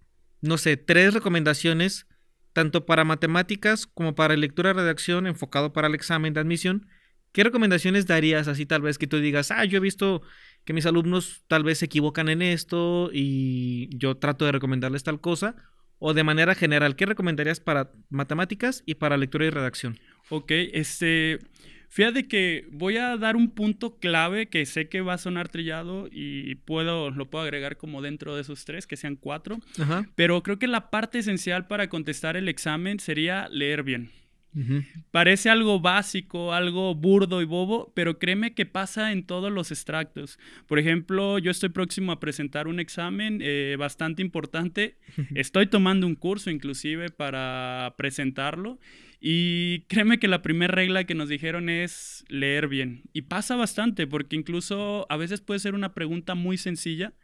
no 0.40 0.56
sé, 0.56 0.78
tres 0.78 1.12
recomendaciones 1.12 2.06
tanto 2.52 2.86
para 2.86 3.04
matemáticas 3.04 3.86
como 3.86 4.14
para 4.14 4.36
lectura 4.36 4.70
y 4.70 4.74
redacción 4.74 5.26
enfocado 5.26 5.72
para 5.72 5.88
el 5.88 5.94
examen 5.94 6.34
de 6.34 6.40
admisión, 6.40 6.88
¿qué 7.32 7.44
recomendaciones 7.44 8.06
darías 8.06 8.48
así 8.48 8.66
tal 8.66 8.82
vez 8.82 8.98
que 8.98 9.06
tú 9.06 9.18
digas, 9.18 9.50
ah, 9.50 9.64
yo 9.64 9.78
he 9.78 9.80
visto 9.80 10.22
que 10.64 10.72
mis 10.72 10.86
alumnos 10.86 11.44
tal 11.48 11.64
vez 11.64 11.78
se 11.78 11.86
equivocan 11.86 12.28
en 12.28 12.42
esto 12.42 13.10
y 13.12 13.88
yo 13.96 14.16
trato 14.16 14.44
de 14.44 14.52
recomendarles 14.52 15.02
tal 15.02 15.20
cosa? 15.20 15.56
O 15.98 16.14
de 16.14 16.24
manera 16.24 16.54
general, 16.56 16.96
¿qué 16.96 17.06
recomendarías 17.06 17.60
para 17.60 17.92
matemáticas 18.10 18.82
y 18.86 18.96
para 18.96 19.16
lectura 19.16 19.46
y 19.46 19.50
redacción? 19.50 19.98
Ok, 20.30 20.50
este, 20.50 21.38
Fíjate 21.92 22.26
que 22.26 22.66
voy 22.70 22.96
a 22.96 23.18
dar 23.18 23.36
un 23.36 23.50
punto 23.50 23.98
clave 23.98 24.46
que 24.46 24.64
sé 24.64 24.88
que 24.88 25.02
va 25.02 25.12
a 25.12 25.18
sonar 25.18 25.50
trillado 25.50 26.08
y 26.10 26.54
puedo, 26.54 27.10
lo 27.10 27.28
puedo 27.28 27.44
agregar 27.44 27.76
como 27.76 28.00
dentro 28.00 28.34
de 28.34 28.40
esos 28.40 28.64
tres, 28.64 28.86
que 28.86 28.96
sean 28.96 29.14
cuatro. 29.14 29.58
Pero 30.14 30.42
creo 30.42 30.58
que 30.58 30.68
la 30.68 30.88
parte 30.88 31.18
esencial 31.18 31.66
para 31.66 31.90
contestar 31.90 32.38
el 32.38 32.48
examen 32.48 32.98
sería 32.98 33.46
leer 33.50 33.82
bien. 33.82 34.10
Parece 35.10 35.50
algo 35.50 35.80
básico, 35.80 36.54
algo 36.54 36.94
burdo 36.94 37.42
y 37.42 37.44
bobo, 37.44 37.92
pero 37.94 38.18
créeme 38.18 38.54
que 38.54 38.64
pasa 38.64 39.12
en 39.12 39.24
todos 39.26 39.52
los 39.52 39.70
extractos. 39.70 40.38
Por 40.66 40.78
ejemplo, 40.78 41.38
yo 41.38 41.50
estoy 41.50 41.68
próximo 41.68 42.12
a 42.12 42.20
presentar 42.20 42.68
un 42.68 42.80
examen 42.80 43.40
eh, 43.42 43.76
bastante 43.78 44.22
importante. 44.22 44.96
Estoy 45.34 45.66
tomando 45.66 46.06
un 46.06 46.14
curso 46.14 46.50
inclusive 46.50 47.10
para 47.10 47.94
presentarlo 47.98 48.78
y 49.24 49.82
créeme 49.82 50.18
que 50.18 50.26
la 50.26 50.42
primera 50.42 50.74
regla 50.74 51.04
que 51.04 51.14
nos 51.14 51.28
dijeron 51.28 51.68
es 51.68 52.24
leer 52.26 52.66
bien. 52.66 53.04
Y 53.12 53.22
pasa 53.22 53.54
bastante, 53.54 54.08
porque 54.08 54.34
incluso 54.34 55.06
a 55.10 55.16
veces 55.16 55.40
puede 55.40 55.60
ser 55.60 55.76
una 55.76 55.94
pregunta 55.94 56.34
muy 56.34 56.58
sencilla 56.58 57.14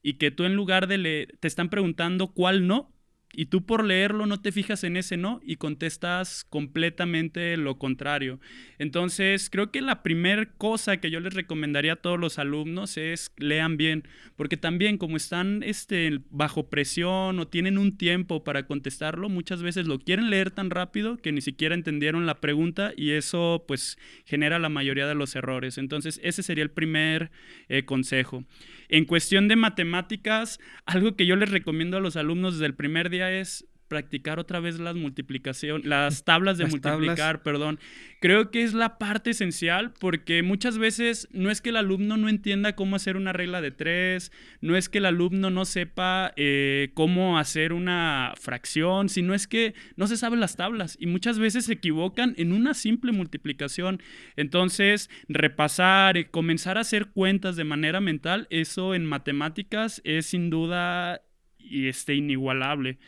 y 0.00 0.14
que 0.14 0.30
tú 0.30 0.44
en 0.44 0.54
lugar 0.54 0.86
de 0.86 0.98
leer, 0.98 1.36
te 1.40 1.48
están 1.48 1.68
preguntando 1.68 2.28
cuál 2.28 2.68
no, 2.68 2.94
y 3.32 3.46
tú 3.46 3.66
por 3.66 3.84
leerlo 3.84 4.26
no 4.26 4.40
te 4.40 4.52
fijas 4.52 4.84
en 4.84 4.96
ese 4.96 5.16
no 5.16 5.40
y 5.44 5.56
contestas 5.56 6.44
completamente 6.48 7.56
lo 7.56 7.78
contrario. 7.78 8.40
Entonces, 8.78 9.50
creo 9.50 9.70
que 9.70 9.82
la 9.82 10.02
primera 10.02 10.46
cosa 10.56 10.96
que 10.98 11.10
yo 11.10 11.20
les 11.20 11.34
recomendaría 11.34 11.94
a 11.94 11.96
todos 11.96 12.18
los 12.18 12.38
alumnos 12.38 12.96
es 12.96 13.32
lean 13.36 13.76
bien, 13.76 14.04
porque 14.36 14.56
también 14.56 14.96
como 14.96 15.16
están 15.16 15.62
este, 15.62 16.20
bajo 16.30 16.70
presión 16.70 17.38
o 17.38 17.48
tienen 17.48 17.76
un 17.76 17.96
tiempo 17.96 18.44
para 18.44 18.66
contestarlo, 18.66 19.28
muchas 19.28 19.62
veces 19.62 19.86
lo 19.86 19.98
quieren 19.98 20.30
leer 20.30 20.50
tan 20.50 20.70
rápido 20.70 21.18
que 21.18 21.32
ni 21.32 21.40
siquiera 21.40 21.74
entendieron 21.74 22.24
la 22.26 22.40
pregunta 22.40 22.92
y 22.96 23.10
eso 23.10 23.64
pues 23.68 23.98
genera 24.24 24.58
la 24.58 24.68
mayoría 24.68 25.06
de 25.06 25.14
los 25.14 25.36
errores. 25.36 25.76
Entonces, 25.76 26.18
ese 26.22 26.42
sería 26.42 26.64
el 26.64 26.70
primer 26.70 27.30
eh, 27.68 27.84
consejo. 27.84 28.44
En 28.88 29.04
cuestión 29.04 29.48
de 29.48 29.56
matemáticas, 29.56 30.58
algo 30.86 31.14
que 31.14 31.26
yo 31.26 31.36
les 31.36 31.50
recomiendo 31.50 31.98
a 31.98 32.00
los 32.00 32.16
alumnos 32.16 32.54
desde 32.54 32.66
el 32.66 32.74
primer 32.74 33.10
día 33.10 33.17
es 33.20 33.68
practicar 33.88 34.38
otra 34.38 34.60
vez 34.60 34.78
las 34.78 34.94
multiplicación, 34.94 35.82
las 35.84 36.24
tablas 36.24 36.58
de 36.58 36.66
multiplicar, 36.66 37.42
perdón. 37.42 37.80
Creo 38.20 38.50
que 38.50 38.62
es 38.62 38.74
la 38.74 38.98
parte 38.98 39.30
esencial 39.30 39.92
porque 39.98 40.42
muchas 40.42 40.78
veces 40.78 41.28
no 41.32 41.50
es 41.50 41.60
que 41.60 41.70
el 41.70 41.76
alumno 41.76 42.16
no 42.16 42.28
entienda 42.28 42.74
cómo 42.74 42.96
hacer 42.96 43.16
una 43.16 43.32
regla 43.32 43.60
de 43.60 43.70
tres, 43.70 44.30
no 44.60 44.76
es 44.76 44.88
que 44.88 44.98
el 44.98 45.06
alumno 45.06 45.50
no 45.50 45.64
sepa 45.64 46.32
eh, 46.36 46.90
cómo 46.94 47.38
hacer 47.38 47.72
una 47.72 48.34
fracción, 48.38 49.08
sino 49.08 49.34
es 49.34 49.46
que 49.46 49.74
no 49.96 50.06
se 50.06 50.16
saben 50.16 50.40
las 50.40 50.56
tablas 50.56 50.96
y 51.00 51.06
muchas 51.06 51.38
veces 51.38 51.64
se 51.64 51.74
equivocan 51.74 52.34
en 52.36 52.52
una 52.52 52.74
simple 52.74 53.12
multiplicación. 53.12 54.02
Entonces, 54.36 55.08
repasar, 55.28 56.16
y 56.16 56.24
comenzar 56.26 56.76
a 56.76 56.82
hacer 56.82 57.06
cuentas 57.06 57.56
de 57.56 57.64
manera 57.64 58.00
mental, 58.00 58.46
eso 58.50 58.94
en 58.94 59.06
matemáticas 59.06 60.02
es 60.04 60.26
sin 60.26 60.50
duda 60.50 61.22
y 61.58 61.88
este 61.88 62.14
inigualable. 62.14 62.98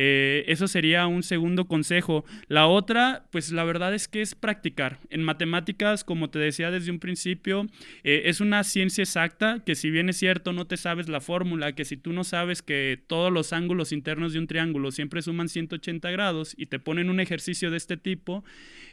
Eh, 0.00 0.44
eso 0.46 0.68
sería 0.68 1.08
un 1.08 1.24
segundo 1.24 1.66
consejo. 1.66 2.24
La 2.46 2.68
otra, 2.68 3.26
pues 3.32 3.50
la 3.50 3.64
verdad 3.64 3.92
es 3.92 4.06
que 4.06 4.22
es 4.22 4.36
practicar. 4.36 5.00
En 5.10 5.24
matemáticas, 5.24 6.04
como 6.04 6.30
te 6.30 6.38
decía 6.38 6.70
desde 6.70 6.92
un 6.92 7.00
principio, 7.00 7.66
eh, 8.04 8.22
es 8.26 8.40
una 8.40 8.62
ciencia 8.62 9.02
exacta 9.02 9.64
que 9.66 9.74
si 9.74 9.90
bien 9.90 10.08
es 10.08 10.16
cierto 10.16 10.52
no 10.52 10.68
te 10.68 10.76
sabes 10.76 11.08
la 11.08 11.20
fórmula, 11.20 11.72
que 11.72 11.84
si 11.84 11.96
tú 11.96 12.12
no 12.12 12.22
sabes 12.22 12.62
que 12.62 13.02
todos 13.08 13.32
los 13.32 13.52
ángulos 13.52 13.90
internos 13.90 14.34
de 14.34 14.38
un 14.38 14.46
triángulo 14.46 14.92
siempre 14.92 15.20
suman 15.20 15.48
180 15.48 16.08
grados 16.12 16.54
y 16.56 16.66
te 16.66 16.78
ponen 16.78 17.10
un 17.10 17.18
ejercicio 17.18 17.72
de 17.72 17.78
este 17.78 17.96
tipo, 17.96 18.44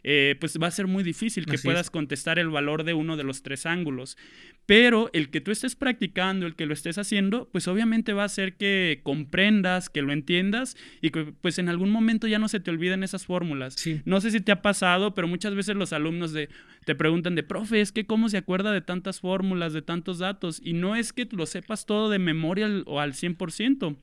eh, 0.04 0.36
pues 0.40 0.58
va 0.58 0.66
a 0.66 0.72
ser 0.72 0.88
muy 0.88 1.04
difícil 1.04 1.46
que 1.46 1.60
puedas 1.60 1.92
contestar 1.92 2.40
el 2.40 2.50
valor 2.50 2.84
de 2.84 2.96
uno 2.96 3.16
de 3.16 3.24
los 3.24 3.44
tres 3.44 3.68
ángulos. 3.68 4.18
Pero 4.66 5.12
el 5.14 5.30
que 5.30 5.42
tú 5.42 5.52
estés 5.52 5.76
practicando, 5.76 6.48
el 6.48 6.56
que 6.56 6.66
lo 6.66 6.74
estés 6.74 6.98
haciendo, 6.98 7.48
pues 7.52 7.68
obviamente 7.68 8.14
va 8.14 8.24
a 8.24 8.26
hacer 8.26 8.56
que 8.56 9.02
comprendas, 9.04 9.90
que 9.90 10.02
lo 10.02 10.12
entiendas 10.12 10.76
y 11.02 11.10
que 11.10 11.34
pues 11.42 11.60
en 11.60 11.70
algún 11.70 11.90
momento 11.90 12.28
ya 12.28 12.40
no 12.40 12.48
se 12.48 12.60
te 12.60 12.72
olviden 12.72 13.04
esas 13.04 13.26
fórmulas. 13.26 13.76
No 14.06 14.22
sé 14.22 14.32
si 14.32 14.42
te 14.42 14.52
ha 14.52 14.62
pasado, 14.62 15.14
pero 15.14 15.28
muchas 15.28 15.56
veces 15.56 15.76
los 15.76 15.94
alumnos 15.94 16.34
de, 16.34 16.50
te 16.86 16.96
preguntan 16.96 17.36
de, 17.36 17.44
profe, 17.44 17.82
es 17.82 17.92
que 17.92 18.06
cómo 18.06 18.30
se 18.30 18.38
acuerda 18.38 18.72
de 18.72 18.82
tantas 18.82 19.20
fórmulas, 19.20 19.74
de 19.74 19.82
tantos 19.82 20.20
datos. 20.20 20.62
Y 20.64 20.74
no 20.74 20.96
es 20.96 21.14
que 21.14 21.28
lo 21.32 21.46
sepas 21.46 21.86
todo 21.86 22.10
de 22.10 22.20
memoria 22.20 22.70
o 22.86 23.00
al 23.00 23.14
100%. 23.14 23.98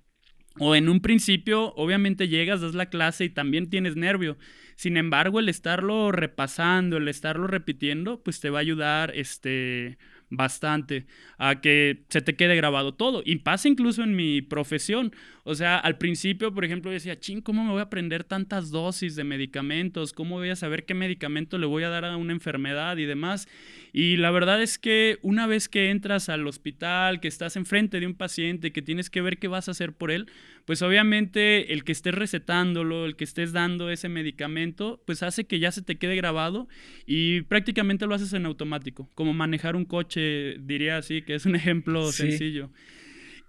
O 0.58 0.74
en 0.74 0.90
un 0.90 1.00
principio, 1.00 1.72
obviamente 1.76 2.28
llegas, 2.28 2.60
das 2.60 2.74
la 2.74 2.90
clase 2.90 3.24
y 3.24 3.30
también 3.30 3.70
tienes 3.70 3.96
nervio. 3.96 4.36
Sin 4.76 4.98
embargo, 4.98 5.40
el 5.40 5.48
estarlo 5.48 6.12
repasando, 6.12 6.98
el 6.98 7.08
estarlo 7.08 7.46
repitiendo, 7.46 8.22
pues 8.22 8.40
te 8.40 8.50
va 8.50 8.58
a 8.58 8.60
ayudar, 8.60 9.12
este, 9.14 9.96
bastante 10.32 11.06
a 11.36 11.60
que 11.60 12.04
se 12.08 12.22
te 12.22 12.34
quede 12.34 12.56
grabado 12.56 12.94
todo. 12.94 13.22
Y 13.24 13.36
pasa 13.36 13.68
incluso 13.68 14.02
en 14.02 14.16
mi 14.16 14.42
profesión. 14.42 15.12
O 15.44 15.56
sea, 15.56 15.76
al 15.76 15.98
principio, 15.98 16.54
por 16.54 16.64
ejemplo, 16.64 16.92
decía, 16.92 17.18
ching, 17.18 17.40
¿cómo 17.40 17.64
me 17.64 17.72
voy 17.72 17.80
a 17.80 17.84
aprender 17.84 18.22
tantas 18.22 18.70
dosis 18.70 19.16
de 19.16 19.24
medicamentos? 19.24 20.12
¿Cómo 20.12 20.36
voy 20.36 20.50
a 20.50 20.56
saber 20.56 20.84
qué 20.84 20.94
medicamento 20.94 21.58
le 21.58 21.66
voy 21.66 21.82
a 21.82 21.88
dar 21.88 22.04
a 22.04 22.16
una 22.16 22.32
enfermedad 22.32 22.96
y 22.96 23.06
demás? 23.06 23.48
Y 23.92 24.18
la 24.18 24.30
verdad 24.30 24.62
es 24.62 24.78
que 24.78 25.18
una 25.22 25.48
vez 25.48 25.68
que 25.68 25.90
entras 25.90 26.28
al 26.28 26.46
hospital, 26.46 27.18
que 27.18 27.26
estás 27.26 27.56
enfrente 27.56 27.98
de 27.98 28.06
un 28.06 28.14
paciente, 28.14 28.72
que 28.72 28.82
tienes 28.82 29.10
que 29.10 29.20
ver 29.20 29.38
qué 29.38 29.48
vas 29.48 29.66
a 29.66 29.72
hacer 29.72 29.92
por 29.92 30.12
él, 30.12 30.30
pues 30.64 30.80
obviamente 30.80 31.72
el 31.72 31.82
que 31.82 31.90
estés 31.90 32.14
recetándolo, 32.14 33.04
el 33.04 33.16
que 33.16 33.24
estés 33.24 33.52
dando 33.52 33.90
ese 33.90 34.08
medicamento, 34.08 35.02
pues 35.06 35.24
hace 35.24 35.44
que 35.44 35.58
ya 35.58 35.72
se 35.72 35.82
te 35.82 35.98
quede 35.98 36.14
grabado 36.14 36.68
y 37.04 37.42
prácticamente 37.42 38.06
lo 38.06 38.14
haces 38.14 38.32
en 38.32 38.46
automático, 38.46 39.10
como 39.16 39.32
manejar 39.32 39.74
un 39.74 39.86
coche, 39.86 40.56
diría 40.60 40.98
así, 40.98 41.22
que 41.22 41.34
es 41.34 41.46
un 41.46 41.56
ejemplo 41.56 42.12
sencillo. 42.12 42.70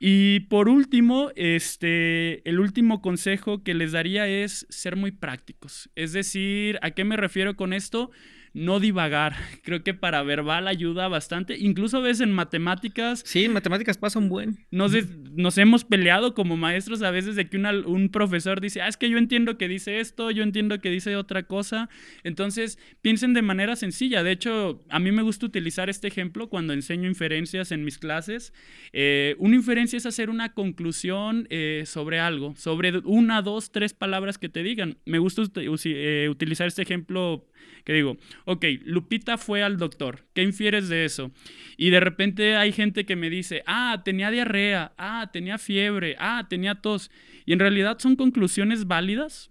Y 0.05 0.41
por 0.41 0.67
último, 0.67 1.31
este, 1.37 2.45
el 2.49 2.59
último 2.59 3.01
consejo 3.01 3.63
que 3.63 3.73
les 3.73 3.93
daría 3.93 4.27
es 4.27 4.67
ser 4.67 4.97
muy 4.97 5.11
prácticos. 5.13 5.89
Es 5.95 6.11
decir, 6.11 6.77
¿a 6.81 6.91
qué 6.91 7.05
me 7.05 7.15
refiero 7.15 7.55
con 7.55 7.71
esto? 7.71 8.11
No 8.53 8.79
divagar. 8.79 9.35
Creo 9.63 9.83
que 9.83 9.93
para 9.93 10.23
verbal 10.23 10.67
ayuda 10.67 11.07
bastante. 11.07 11.57
Incluso 11.57 12.01
ves 12.01 12.21
en 12.21 12.31
matemáticas. 12.31 13.23
Sí, 13.25 13.45
en 13.45 13.53
matemáticas 13.53 13.97
pasa 13.97 14.19
un 14.19 14.29
buen. 14.29 14.59
Nos, 14.71 14.93
nos 15.31 15.57
hemos 15.57 15.83
peleado 15.83 16.33
como 16.33 16.57
maestros 16.57 17.01
a 17.01 17.11
veces 17.11 17.35
de 17.35 17.49
que 17.49 17.57
un 17.57 18.09
profesor 18.09 18.61
dice, 18.61 18.81
ah, 18.81 18.87
es 18.87 18.97
que 18.97 19.09
yo 19.09 19.17
entiendo 19.17 19.57
que 19.57 19.67
dice 19.67 19.99
esto, 19.99 20.31
yo 20.31 20.43
entiendo 20.43 20.79
que 20.79 20.89
dice 20.89 21.15
otra 21.15 21.43
cosa. 21.43 21.89
Entonces, 22.23 22.77
piensen 23.01 23.33
de 23.33 23.41
manera 23.41 23.75
sencilla. 23.75 24.23
De 24.23 24.31
hecho, 24.31 24.83
a 24.89 24.99
mí 24.99 25.11
me 25.11 25.21
gusta 25.21 25.45
utilizar 25.45 25.89
este 25.89 26.07
ejemplo 26.07 26.49
cuando 26.49 26.73
enseño 26.73 27.07
inferencias 27.07 27.71
en 27.71 27.83
mis 27.83 27.97
clases. 27.97 28.53
Eh, 28.91 29.35
una 29.39 29.55
inferencia 29.55 29.97
es 29.97 30.05
hacer 30.05 30.29
una 30.29 30.53
conclusión 30.53 31.47
eh, 31.49 31.83
sobre 31.85 32.19
algo, 32.19 32.55
sobre 32.55 32.99
una, 32.99 33.41
dos, 33.41 33.71
tres 33.71 33.93
palabras 33.93 34.37
que 34.37 34.49
te 34.49 34.63
digan. 34.63 34.97
Me 35.05 35.19
gusta 35.19 35.43
eh, 35.55 36.27
utilizar 36.29 36.67
este 36.67 36.81
ejemplo 36.81 37.47
que 37.83 37.93
digo, 37.93 38.17
ok, 38.45 38.65
Lupita 38.85 39.37
fue 39.37 39.63
al 39.63 39.77
doctor, 39.77 40.25
¿qué 40.33 40.43
infieres 40.43 40.89
de 40.89 41.05
eso? 41.05 41.31
Y 41.77 41.89
de 41.89 41.99
repente 41.99 42.55
hay 42.55 42.71
gente 42.71 43.05
que 43.05 43.15
me 43.15 43.29
dice, 43.29 43.63
ah, 43.65 44.01
tenía 44.05 44.31
diarrea, 44.31 44.93
ah, 44.97 45.29
tenía 45.33 45.57
fiebre, 45.57 46.15
ah, 46.19 46.47
tenía 46.49 46.75
tos. 46.75 47.11
Y 47.45 47.53
en 47.53 47.59
realidad 47.59 47.99
son 47.99 48.15
conclusiones 48.15 48.87
válidas, 48.87 49.49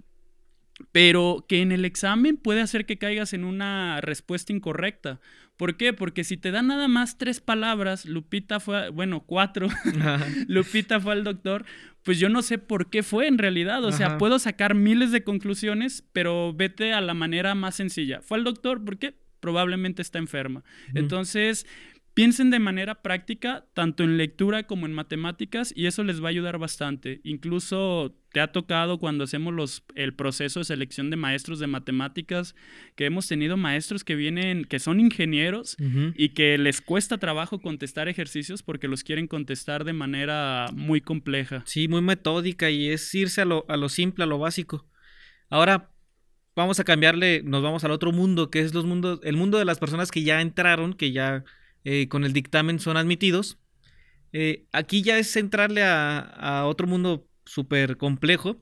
pero 0.91 1.45
que 1.49 1.61
en 1.61 1.73
el 1.73 1.85
examen 1.85 2.37
puede 2.37 2.61
hacer 2.61 2.87
que 2.87 2.99
caigas 2.99 3.33
en 3.33 3.45
una 3.45 4.01
respuesta 4.01 4.53
incorrecta. 4.53 5.21
¿Por 5.57 5.77
qué? 5.77 5.93
Porque 5.93 6.25
si 6.25 6.37
te 6.37 6.51
dan 6.51 6.69
nada 6.69 6.89
más 6.89 7.19
tres 7.19 7.41
palabras, 7.41 8.07
Lupita 8.07 8.59
fue, 8.59 8.89
bueno, 8.89 9.25
cuatro, 9.25 9.69
Lupita 10.49 10.99
fue 10.99 11.13
al 11.13 11.25
doctor, 11.25 11.65
pues 12.03 12.19
yo 12.19 12.29
no 12.29 12.43
sé 12.43 12.59
por 12.59 12.91
qué 12.91 13.03
fue 13.03 13.29
en 13.29 13.39
realidad. 13.39 13.85
O 13.85 13.93
sea, 13.93 14.19
puedo 14.19 14.39
sacar 14.39 14.75
miles 14.75 15.13
de 15.13 15.23
conclusiones, 15.25 16.05
pero 16.13 16.53
vete 16.53 16.93
a 16.93 17.01
la 17.01 17.15
manera 17.15 17.55
más 17.55 17.77
sencilla. 17.77 18.23
Fue 18.23 18.39
al 18.39 18.45
doctor, 18.45 18.85
¿por 18.85 18.99
qué? 18.99 19.15
Probablemente 19.41 20.03
está 20.03 20.19
enferma. 20.19 20.65
Entonces, 20.95 21.67
Piensen 22.15 22.51
de 22.51 22.59
manera 22.59 23.01
práctica, 23.01 23.65
tanto 23.73 24.05
en 24.05 24.19
lectura 24.19 24.67
como 24.67 24.85
en 24.85 24.93
matemáticas, 24.93 25.73
y 25.75 25.87
eso 25.87 26.05
les 26.05 26.23
va 26.23 26.27
a 26.27 26.31
ayudar 26.31 26.59
bastante. 26.59 27.23
Incluso 27.25 28.15
te 28.33 28.41
ha 28.41 28.53
tocado 28.53 28.99
cuando 28.99 29.25
hacemos 29.25 29.55
los, 29.55 29.83
el 29.95 30.15
proceso 30.15 30.61
de 30.61 30.65
selección 30.65 31.09
de 31.09 31.17
maestros 31.17 31.59
de 31.59 31.69
matemáticas, 31.69 32.55
que 32.97 33.07
hemos 33.07 33.29
tenido 33.29 33.57
maestros 33.57 34.05
que 34.05 34.15
vienen, 34.15 34.67
que 34.67 34.79
son 34.79 35.01
ingenieros 35.01 35.77
y 36.15 36.31
que 36.31 36.59
les 36.59 36.83
cuesta 36.83 37.17
trabajo 37.17 37.63
contestar 37.63 38.09
ejercicios 38.09 38.63
porque 38.63 38.89
los 38.89 39.05
quieren 39.05 39.27
contestar 39.27 39.85
de 39.85 39.95
manera 39.95 40.67
muy 40.75 41.01
compleja. 41.01 41.63
Sí, 41.65 41.89
muy 41.89 42.03
metódica 42.03 42.69
y 42.69 42.89
es 42.89 43.15
irse 43.15 43.41
a 43.41 43.47
lo, 43.47 43.65
a 43.69 43.79
lo 43.79 43.89
simple, 43.89 44.25
a 44.25 44.27
lo 44.27 44.39
básico. 44.39 44.87
Ahora, 45.49 45.91
vamos 46.55 46.79
a 46.79 46.85
cambiarle, 46.85 47.43
nos 47.43 47.63
vamos 47.63 47.85
al 47.85 47.91
otro 47.91 48.13
mundo, 48.13 48.51
que 48.51 48.61
es 48.61 48.75
los 48.75 48.85
mundos, 48.85 49.21
el 49.23 49.37
mundo 49.37 49.59
de 49.59 49.65
las 49.65 49.79
personas 49.79 50.11
que 50.11 50.23
ya 50.23 50.43
entraron, 50.43 50.93
que 50.93 51.13
ya 51.13 51.45
eh, 51.85 52.09
con 52.09 52.25
el 52.25 52.33
dictamen 52.33 52.79
son 52.79 52.97
admitidos. 52.97 53.59
Eh, 54.33 54.67
aquí 54.73 55.03
ya 55.03 55.19
es 55.19 55.37
entrarle 55.37 55.83
a, 55.85 56.65
otro 56.67 56.87
mundo 56.87 57.29
súper 57.45 57.97
complejo. 57.97 58.61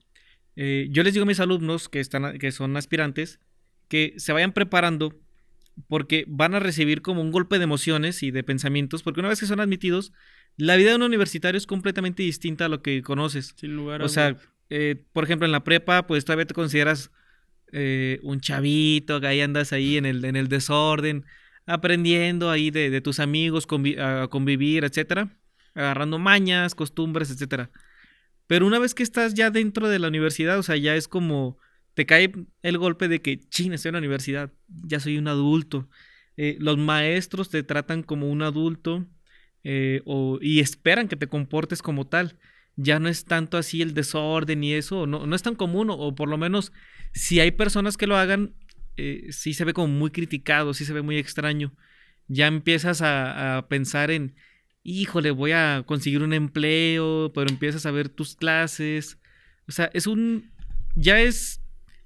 Eh, 0.56 0.88
yo 0.90 1.02
les 1.02 1.14
digo 1.14 1.24
a 1.24 1.26
mis 1.26 1.40
alumnos 1.40 1.88
que, 1.88 2.00
están, 2.00 2.38
que 2.38 2.50
son 2.52 2.76
aspirantes 2.76 3.40
que 3.88 4.14
se 4.18 4.32
vayan 4.32 4.52
preparando 4.52 5.18
porque 5.88 6.24
van 6.28 6.54
a 6.54 6.60
recibir 6.60 7.02
como 7.02 7.22
un 7.22 7.32
golpe 7.32 7.58
de 7.58 7.64
emociones 7.64 8.22
y 8.22 8.30
de 8.30 8.44
pensamientos, 8.44 9.02
porque 9.02 9.20
una 9.20 9.28
vez 9.28 9.40
que 9.40 9.46
son 9.46 9.60
admitidos, 9.60 10.12
la 10.56 10.76
vida 10.76 10.90
de 10.90 10.96
un 10.96 11.02
universitario 11.02 11.58
es 11.58 11.66
completamente 11.66 12.22
distinta 12.22 12.66
a 12.66 12.68
lo 12.68 12.82
que 12.82 13.02
conoces. 13.02 13.54
Sin 13.56 13.74
lugar 13.74 14.02
a 14.02 14.04
O 14.04 14.08
sea, 14.08 14.36
por 15.12 15.24
ejemplo, 15.24 15.46
en 15.46 15.52
la 15.52 15.64
prepa, 15.64 16.06
pues 16.06 16.24
todavía 16.24 16.46
te 16.46 16.54
consideras 16.54 17.10
un 18.22 18.40
chavito, 18.40 19.20
que 19.20 19.26
ahí 19.26 19.40
andas 19.40 19.72
ahí 19.72 19.96
en 19.96 20.06
el, 20.06 20.24
en 20.24 20.36
el 20.36 20.48
desorden, 20.48 21.24
aprendiendo 21.70 22.50
ahí 22.50 22.70
de, 22.70 23.00
tus 23.00 23.20
amigos, 23.20 23.66
a 23.98 24.28
convivir, 24.28 24.84
etcétera, 24.84 25.36
agarrando 25.74 26.18
mañas, 26.18 26.74
costumbres, 26.74 27.30
etcétera. 27.30 27.70
Pero 28.46 28.66
una 28.66 28.78
vez 28.78 28.94
que 28.94 29.02
estás 29.02 29.34
ya 29.34 29.50
dentro 29.50 29.88
de 29.88 29.98
la 30.00 30.08
universidad, 30.08 30.58
o 30.58 30.62
sea, 30.62 30.76
ya 30.76 30.96
es 30.96 31.06
como 31.06 31.58
te 31.94 32.06
cae 32.06 32.32
el 32.62 32.78
golpe 32.78 33.08
de 33.08 33.20
que, 33.20 33.40
ching, 33.40 33.72
estoy 33.72 33.90
en 33.90 33.94
la 33.94 33.98
universidad, 33.98 34.52
ya 34.68 35.00
soy 35.00 35.18
un 35.18 35.28
adulto. 35.28 35.88
Eh, 36.36 36.56
los 36.58 36.78
maestros 36.78 37.50
te 37.50 37.62
tratan 37.62 38.02
como 38.02 38.30
un 38.30 38.42
adulto 38.42 39.06
eh, 39.64 40.02
y 40.40 40.60
esperan 40.60 41.08
que 41.08 41.16
te 41.16 41.26
comportes 41.26 41.82
como 41.82 42.06
tal. 42.06 42.38
ya 42.76 42.98
no 42.98 43.08
es 43.08 43.24
tanto 43.26 43.58
así 43.58 43.82
el 43.82 43.92
desorden 43.92 44.64
y 44.64 44.72
eso, 44.72 45.06
no, 45.06 45.26
no 45.26 45.36
es 45.36 45.42
tan 45.42 45.54
común, 45.54 45.88
o, 45.90 46.14
por 46.14 46.28
lo 46.28 46.38
menos 46.38 46.72
si 47.12 47.40
hay 47.40 47.50
personas 47.50 47.96
que 47.96 48.06
lo 48.06 48.16
hagan, 48.16 48.54
eh, 49.00 49.33
sí 49.33 49.54
se 49.54 49.64
ve 49.64 49.73
como 49.73 49.88
muy 49.88 50.11
criticado, 50.11 50.75
sí 50.75 50.85
se 50.85 50.92
ve 50.92 51.00
muy 51.00 51.16
extraño. 51.16 51.75
Ya 52.28 52.47
empiezas 52.47 53.00
a, 53.02 53.66
pensar 53.71 54.11
en, 54.11 54.35
híjole, 54.83 55.30
voy 55.30 55.52
a 55.52 55.85
conseguir 55.87 56.23
un 56.23 56.35
empleo, 56.35 57.33
pero 57.35 57.49
empiezas 57.49 57.87
a 57.87 57.90
ver 57.90 58.11
tus 58.11 58.37
clases. 58.37 59.19
O 59.66 59.73
sea, 59.73 59.90
es 59.95 60.07
un, 60.07 60.52
ya 60.95 61.21
es 61.21 61.62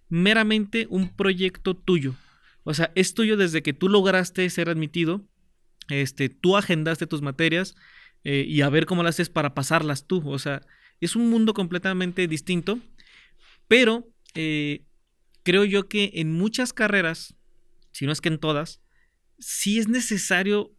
meramente 0.08 0.86
un 0.88 1.08
proyecto 1.08 1.74
tuyo. 1.74 2.14
O 2.62 2.74
sea, 2.74 2.92
es 2.94 3.12
tuyo 3.14 3.36
desde 3.36 3.62
que 3.62 3.72
tú 3.72 3.88
lograste 3.88 4.48
ser 4.48 4.70
admitido, 4.70 5.26
este, 5.88 6.28
tú 6.28 6.56
agendaste 6.56 7.08
tus 7.08 7.22
materias 7.22 7.74
eh, 8.22 8.44
y 8.48 8.62
a 8.62 8.68
ver 8.68 8.86
cómo 8.86 9.02
las 9.02 9.16
haces 9.16 9.30
para 9.30 9.52
pasarlas 9.54 10.06
tú. 10.06 10.22
O 10.30 10.38
sea, 10.38 10.62
es 11.00 11.16
un 11.16 11.28
mundo 11.28 11.54
completamente 11.54 12.28
distinto, 12.28 12.78
pero 13.66 14.08
eh, 14.34 14.84
creo 15.44 15.64
yo 15.64 15.88
que 15.88 16.10
en 16.14 16.32
muchas 16.32 16.72
carreras, 16.72 17.36
si 17.92 18.06
no 18.06 18.12
es 18.12 18.20
que 18.20 18.28
en 18.28 18.38
todas, 18.38 18.82
sí 19.38 19.78
es 19.78 19.88
necesario 19.88 20.74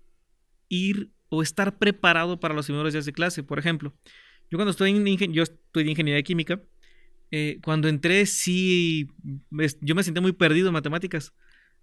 ir 0.67 1.11
o 1.29 1.41
estar 1.41 1.77
preparado 1.77 2.39
para 2.39 2.53
los 2.53 2.65
primeros 2.65 2.93
días 2.93 3.05
de 3.05 3.13
clase. 3.13 3.43
Por 3.43 3.59
ejemplo, 3.59 3.93
yo 4.51 4.57
cuando 4.57 4.71
estoy 4.71 4.91
en 4.91 5.33
yo 5.33 5.43
estudié 5.43 5.89
ingeniería 5.89 6.23
química, 6.23 6.61
eh, 7.31 7.59
cuando 7.63 7.87
entré 7.87 8.25
sí, 8.25 9.07
yo 9.81 9.95
me 9.95 10.03
sentí 10.03 10.21
muy 10.21 10.33
perdido 10.33 10.67
en 10.67 10.73
matemáticas. 10.73 11.33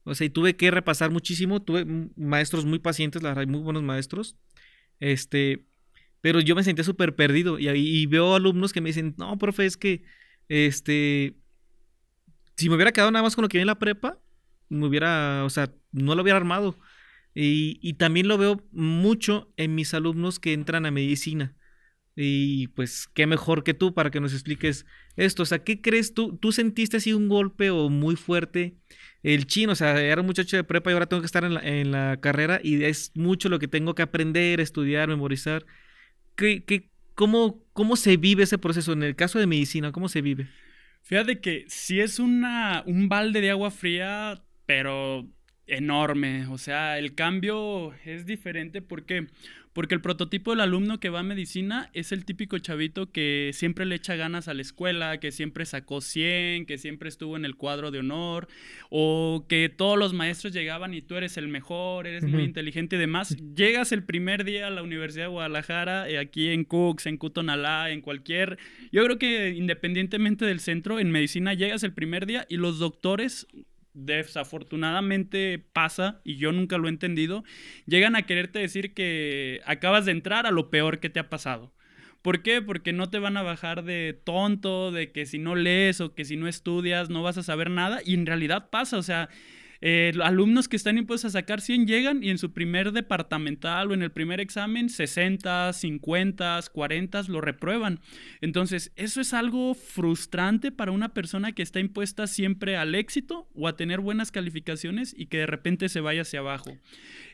O 0.04 0.14
sea, 0.14 0.26
y 0.26 0.30
tuve 0.30 0.56
que 0.56 0.70
repasar 0.70 1.10
muchísimo. 1.10 1.62
Tuve 1.62 1.84
maestros 2.16 2.64
muy 2.64 2.78
pacientes, 2.78 3.22
la 3.22 3.30
verdad, 3.30 3.46
muy 3.46 3.60
buenos 3.60 3.82
maestros. 3.82 4.36
Este, 5.00 5.66
pero 6.20 6.40
yo 6.40 6.56
me 6.56 6.64
sentía 6.64 6.84
súper 6.84 7.14
perdido. 7.14 7.58
Y, 7.58 7.68
y, 7.68 8.06
veo 8.06 8.34
alumnos 8.34 8.72
que 8.72 8.80
me 8.80 8.88
dicen, 8.90 9.14
no, 9.18 9.38
profe, 9.38 9.66
es 9.66 9.76
que, 9.76 10.02
este, 10.48 11.36
si 12.62 12.68
me 12.68 12.76
hubiera 12.76 12.92
quedado 12.92 13.10
nada 13.10 13.22
más 13.22 13.34
con 13.34 13.42
lo 13.42 13.48
que 13.48 13.58
vi 13.58 13.62
en 13.62 13.66
la 13.66 13.78
prepa, 13.78 14.18
me 14.68 14.86
hubiera, 14.86 15.44
o 15.44 15.50
sea, 15.50 15.74
no 15.92 16.14
lo 16.14 16.22
hubiera 16.22 16.38
armado. 16.38 16.78
Y, 17.34 17.94
también 17.94 18.28
lo 18.28 18.38
veo 18.38 18.62
mucho 18.72 19.52
en 19.56 19.74
mis 19.74 19.94
alumnos 19.94 20.38
que 20.38 20.52
entran 20.52 20.86
a 20.86 20.90
medicina. 20.90 21.56
Y 22.14 22.68
pues, 22.68 23.08
qué 23.14 23.26
mejor 23.26 23.64
que 23.64 23.74
tú 23.74 23.94
para 23.94 24.10
que 24.10 24.20
nos 24.20 24.34
expliques 24.34 24.86
esto. 25.16 25.42
O 25.44 25.46
sea, 25.46 25.64
¿qué 25.64 25.80
crees 25.80 26.14
tú? 26.14 26.36
¿Tú 26.36 26.52
sentiste 26.52 26.98
así 26.98 27.12
un 27.14 27.28
golpe 27.28 27.70
o 27.70 27.88
muy 27.88 28.16
fuerte? 28.16 28.76
El 29.22 29.46
chino, 29.46 29.72
o 29.72 29.74
sea, 29.74 30.00
era 30.00 30.20
un 30.20 30.26
muchacho 30.26 30.56
de 30.56 30.64
prepa 30.64 30.90
y 30.90 30.94
ahora 30.94 31.06
tengo 31.06 31.22
que 31.22 31.26
estar 31.26 31.44
en 31.44 31.54
la, 31.54 31.60
en 31.62 31.90
la 31.90 32.18
carrera 32.20 32.60
y 32.62 32.84
es 32.84 33.12
mucho 33.14 33.48
lo 33.48 33.58
que 33.58 33.68
tengo 33.68 33.94
que 33.94 34.02
aprender, 34.02 34.60
estudiar, 34.60 35.08
memorizar. 35.08 35.64
¿Qué, 36.36 36.64
qué, 36.64 36.90
cómo, 37.14 37.64
¿Cómo 37.72 37.96
se 37.96 38.16
vive 38.18 38.44
ese 38.44 38.58
proceso? 38.58 38.92
En 38.92 39.02
el 39.02 39.16
caso 39.16 39.38
de 39.38 39.46
medicina, 39.46 39.92
¿cómo 39.92 40.08
se 40.08 40.22
vive? 40.22 40.48
Fíjate 41.02 41.40
que 41.40 41.64
si 41.68 42.00
es 42.00 42.18
una, 42.18 42.82
un 42.86 43.08
balde 43.08 43.40
de 43.40 43.50
agua 43.50 43.70
fría, 43.70 44.42
pero 44.66 45.26
enorme. 45.66 46.46
O 46.48 46.58
sea, 46.58 46.98
el 46.98 47.14
cambio 47.14 47.94
es 48.04 48.26
diferente 48.26 48.82
porque 48.82 49.28
porque 49.72 49.94
el 49.94 50.00
prototipo 50.00 50.50
del 50.50 50.60
alumno 50.60 51.00
que 51.00 51.08
va 51.08 51.20
a 51.20 51.22
medicina 51.22 51.90
es 51.94 52.12
el 52.12 52.24
típico 52.24 52.58
chavito 52.58 53.10
que 53.10 53.50
siempre 53.54 53.86
le 53.86 53.94
echa 53.94 54.16
ganas 54.16 54.48
a 54.48 54.54
la 54.54 54.62
escuela, 54.62 55.18
que 55.18 55.32
siempre 55.32 55.64
sacó 55.64 56.00
100, 56.00 56.66
que 56.66 56.78
siempre 56.78 57.08
estuvo 57.08 57.36
en 57.36 57.44
el 57.44 57.56
cuadro 57.56 57.90
de 57.90 58.00
honor, 58.00 58.48
o 58.90 59.46
que 59.48 59.68
todos 59.68 59.98
los 59.98 60.12
maestros 60.12 60.52
llegaban 60.52 60.92
y 60.94 61.00
tú 61.02 61.16
eres 61.16 61.36
el 61.36 61.48
mejor, 61.48 62.06
eres 62.06 62.24
muy 62.24 62.42
inteligente 62.42 62.96
y 62.96 62.98
demás. 62.98 63.36
Llegas 63.54 63.92
el 63.92 64.04
primer 64.04 64.44
día 64.44 64.66
a 64.66 64.70
la 64.70 64.82
Universidad 64.82 65.24
de 65.24 65.30
Guadalajara, 65.30 66.08
eh, 66.08 66.18
aquí 66.18 66.48
en 66.48 66.64
Cooks, 66.64 67.06
en 67.06 67.16
Cutonalá, 67.16 67.90
en 67.90 68.00
cualquier... 68.02 68.58
Yo 68.90 69.02
creo 69.04 69.18
que 69.18 69.50
independientemente 69.50 70.44
del 70.44 70.60
centro, 70.60 71.00
en 71.00 71.10
medicina 71.10 71.54
llegas 71.54 71.82
el 71.82 71.94
primer 71.94 72.26
día 72.26 72.46
y 72.48 72.56
los 72.56 72.78
doctores 72.78 73.46
desafortunadamente 73.94 75.64
pasa, 75.72 76.20
y 76.24 76.36
yo 76.36 76.52
nunca 76.52 76.78
lo 76.78 76.86
he 76.86 76.90
entendido, 76.90 77.44
llegan 77.86 78.16
a 78.16 78.22
quererte 78.22 78.58
decir 78.58 78.94
que 78.94 79.60
acabas 79.64 80.04
de 80.04 80.12
entrar 80.12 80.46
a 80.46 80.50
lo 80.50 80.70
peor 80.70 81.00
que 81.00 81.10
te 81.10 81.20
ha 81.20 81.28
pasado. 81.28 81.72
¿Por 82.22 82.42
qué? 82.42 82.62
Porque 82.62 82.92
no 82.92 83.10
te 83.10 83.18
van 83.18 83.36
a 83.36 83.42
bajar 83.42 83.84
de 83.84 84.18
tonto, 84.24 84.92
de 84.92 85.10
que 85.10 85.26
si 85.26 85.38
no 85.38 85.56
lees 85.56 86.00
o 86.00 86.14
que 86.14 86.24
si 86.24 86.36
no 86.36 86.46
estudias 86.46 87.10
no 87.10 87.22
vas 87.22 87.36
a 87.36 87.42
saber 87.42 87.68
nada, 87.70 88.00
y 88.04 88.14
en 88.14 88.26
realidad 88.26 88.70
pasa, 88.70 88.96
o 88.96 89.02
sea, 89.02 89.28
eh, 89.82 90.12
alumnos 90.22 90.68
que 90.68 90.76
están 90.76 90.96
impuestos 90.96 91.34
a 91.34 91.40
sacar 91.40 91.60
100 91.60 91.86
llegan 91.86 92.22
y 92.22 92.30
en 92.30 92.38
su 92.38 92.52
primer 92.52 92.92
departamental 92.92 93.90
o 93.90 93.94
en 93.94 94.02
el 94.02 94.12
primer 94.12 94.40
examen 94.40 94.88
60, 94.88 95.72
50, 95.72 96.60
40 96.72 97.22
lo 97.28 97.40
reprueban. 97.40 98.00
Entonces, 98.40 98.92
eso 98.94 99.20
es 99.20 99.34
algo 99.34 99.74
frustrante 99.74 100.70
para 100.70 100.92
una 100.92 101.12
persona 101.12 101.52
que 101.52 101.62
está 101.62 101.80
impuesta 101.80 102.28
siempre 102.28 102.76
al 102.76 102.94
éxito 102.94 103.48
o 103.54 103.66
a 103.66 103.76
tener 103.76 104.00
buenas 104.00 104.30
calificaciones 104.30 105.14
y 105.18 105.26
que 105.26 105.38
de 105.38 105.46
repente 105.46 105.88
se 105.88 106.00
vaya 106.00 106.22
hacia 106.22 106.38
abajo. 106.38 106.78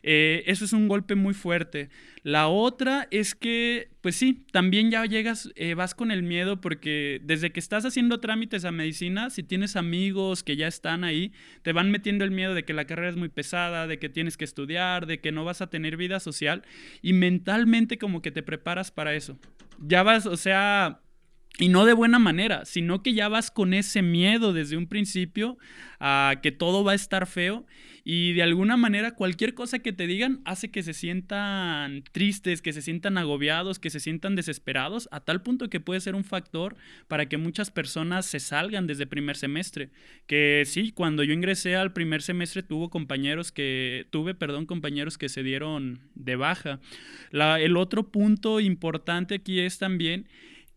Eh, 0.03 0.43
eso 0.47 0.65
es 0.65 0.73
un 0.73 0.87
golpe 0.87 1.15
muy 1.15 1.33
fuerte. 1.33 1.89
La 2.23 2.47
otra 2.47 3.07
es 3.11 3.33
que, 3.33 3.89
pues 4.01 4.15
sí, 4.15 4.45
también 4.51 4.91
ya 4.91 5.05
llegas, 5.05 5.49
eh, 5.55 5.73
vas 5.73 5.95
con 5.95 6.11
el 6.11 6.23
miedo 6.23 6.59
porque 6.59 7.21
desde 7.23 7.51
que 7.51 7.59
estás 7.59 7.85
haciendo 7.85 8.19
trámites 8.19 8.65
a 8.65 8.71
medicina, 8.71 9.29
si 9.29 9.43
tienes 9.43 9.75
amigos 9.75 10.43
que 10.43 10.57
ya 10.57 10.67
están 10.67 11.03
ahí, 11.03 11.31
te 11.61 11.73
van 11.73 11.91
metiendo 11.91 12.25
el 12.25 12.31
miedo 12.31 12.53
de 12.53 12.63
que 12.63 12.73
la 12.73 12.85
carrera 12.85 13.09
es 13.09 13.15
muy 13.15 13.29
pesada, 13.29 13.87
de 13.87 13.99
que 13.99 14.09
tienes 14.09 14.37
que 14.37 14.45
estudiar, 14.45 15.05
de 15.05 15.19
que 15.21 15.31
no 15.31 15.45
vas 15.45 15.61
a 15.61 15.69
tener 15.69 15.97
vida 15.97 16.19
social 16.19 16.63
y 17.01 17.13
mentalmente 17.13 17.97
como 17.97 18.21
que 18.21 18.31
te 18.31 18.43
preparas 18.43 18.91
para 18.91 19.13
eso. 19.13 19.39
Ya 19.79 20.03
vas, 20.03 20.25
o 20.25 20.35
sea, 20.35 21.01
y 21.57 21.67
no 21.67 21.85
de 21.85 21.93
buena 21.93 22.19
manera, 22.19 22.63
sino 22.65 23.03
que 23.03 23.13
ya 23.13 23.27
vas 23.27 23.51
con 23.51 23.73
ese 23.73 24.01
miedo 24.01 24.53
desde 24.53 24.77
un 24.77 24.87
principio 24.87 25.57
a 25.99 26.35
que 26.41 26.51
todo 26.51 26.83
va 26.83 26.93
a 26.93 26.95
estar 26.95 27.27
feo 27.27 27.65
y 28.05 28.33
de 28.33 28.43
alguna 28.43 28.77
manera 28.77 29.13
cualquier 29.13 29.53
cosa 29.53 29.79
que 29.79 29.91
te 29.91 30.07
digan 30.07 30.41
hace 30.45 30.71
que 30.71 30.83
se 30.83 30.93
sientan 30.93 32.03
tristes, 32.11 32.61
que 32.61 32.73
se 32.73 32.81
sientan 32.81 33.17
agobiados, 33.17 33.77
que 33.77 33.89
se 33.89 33.99
sientan 33.99 34.35
desesperados, 34.35 35.09
a 35.11 35.19
tal 35.19 35.41
punto 35.41 35.69
que 35.69 35.79
puede 35.79 35.99
ser 35.99 36.15
un 36.15 36.23
factor 36.23 36.75
para 37.07 37.27
que 37.27 37.37
muchas 37.37 37.71
personas 37.71 38.25
se 38.25 38.39
salgan 38.39 38.87
desde 38.87 39.05
primer 39.05 39.35
semestre. 39.35 39.89
Que 40.27 40.63
sí, 40.65 40.91
cuando 40.91 41.23
yo 41.23 41.33
ingresé 41.33 41.75
al 41.75 41.93
primer 41.93 42.21
semestre 42.21 42.63
tuvo 42.63 42.89
compañeros 42.89 43.51
que, 43.51 44.07
tuve, 44.09 44.33
perdón, 44.33 44.65
compañeros 44.65 45.17
que 45.17 45.29
se 45.29 45.43
dieron 45.43 45.99
de 46.15 46.35
baja. 46.35 46.79
El 47.31 47.77
otro 47.77 48.11
punto 48.11 48.59
importante 48.59 49.35
aquí 49.35 49.59
es 49.59 49.77
también 49.77 50.25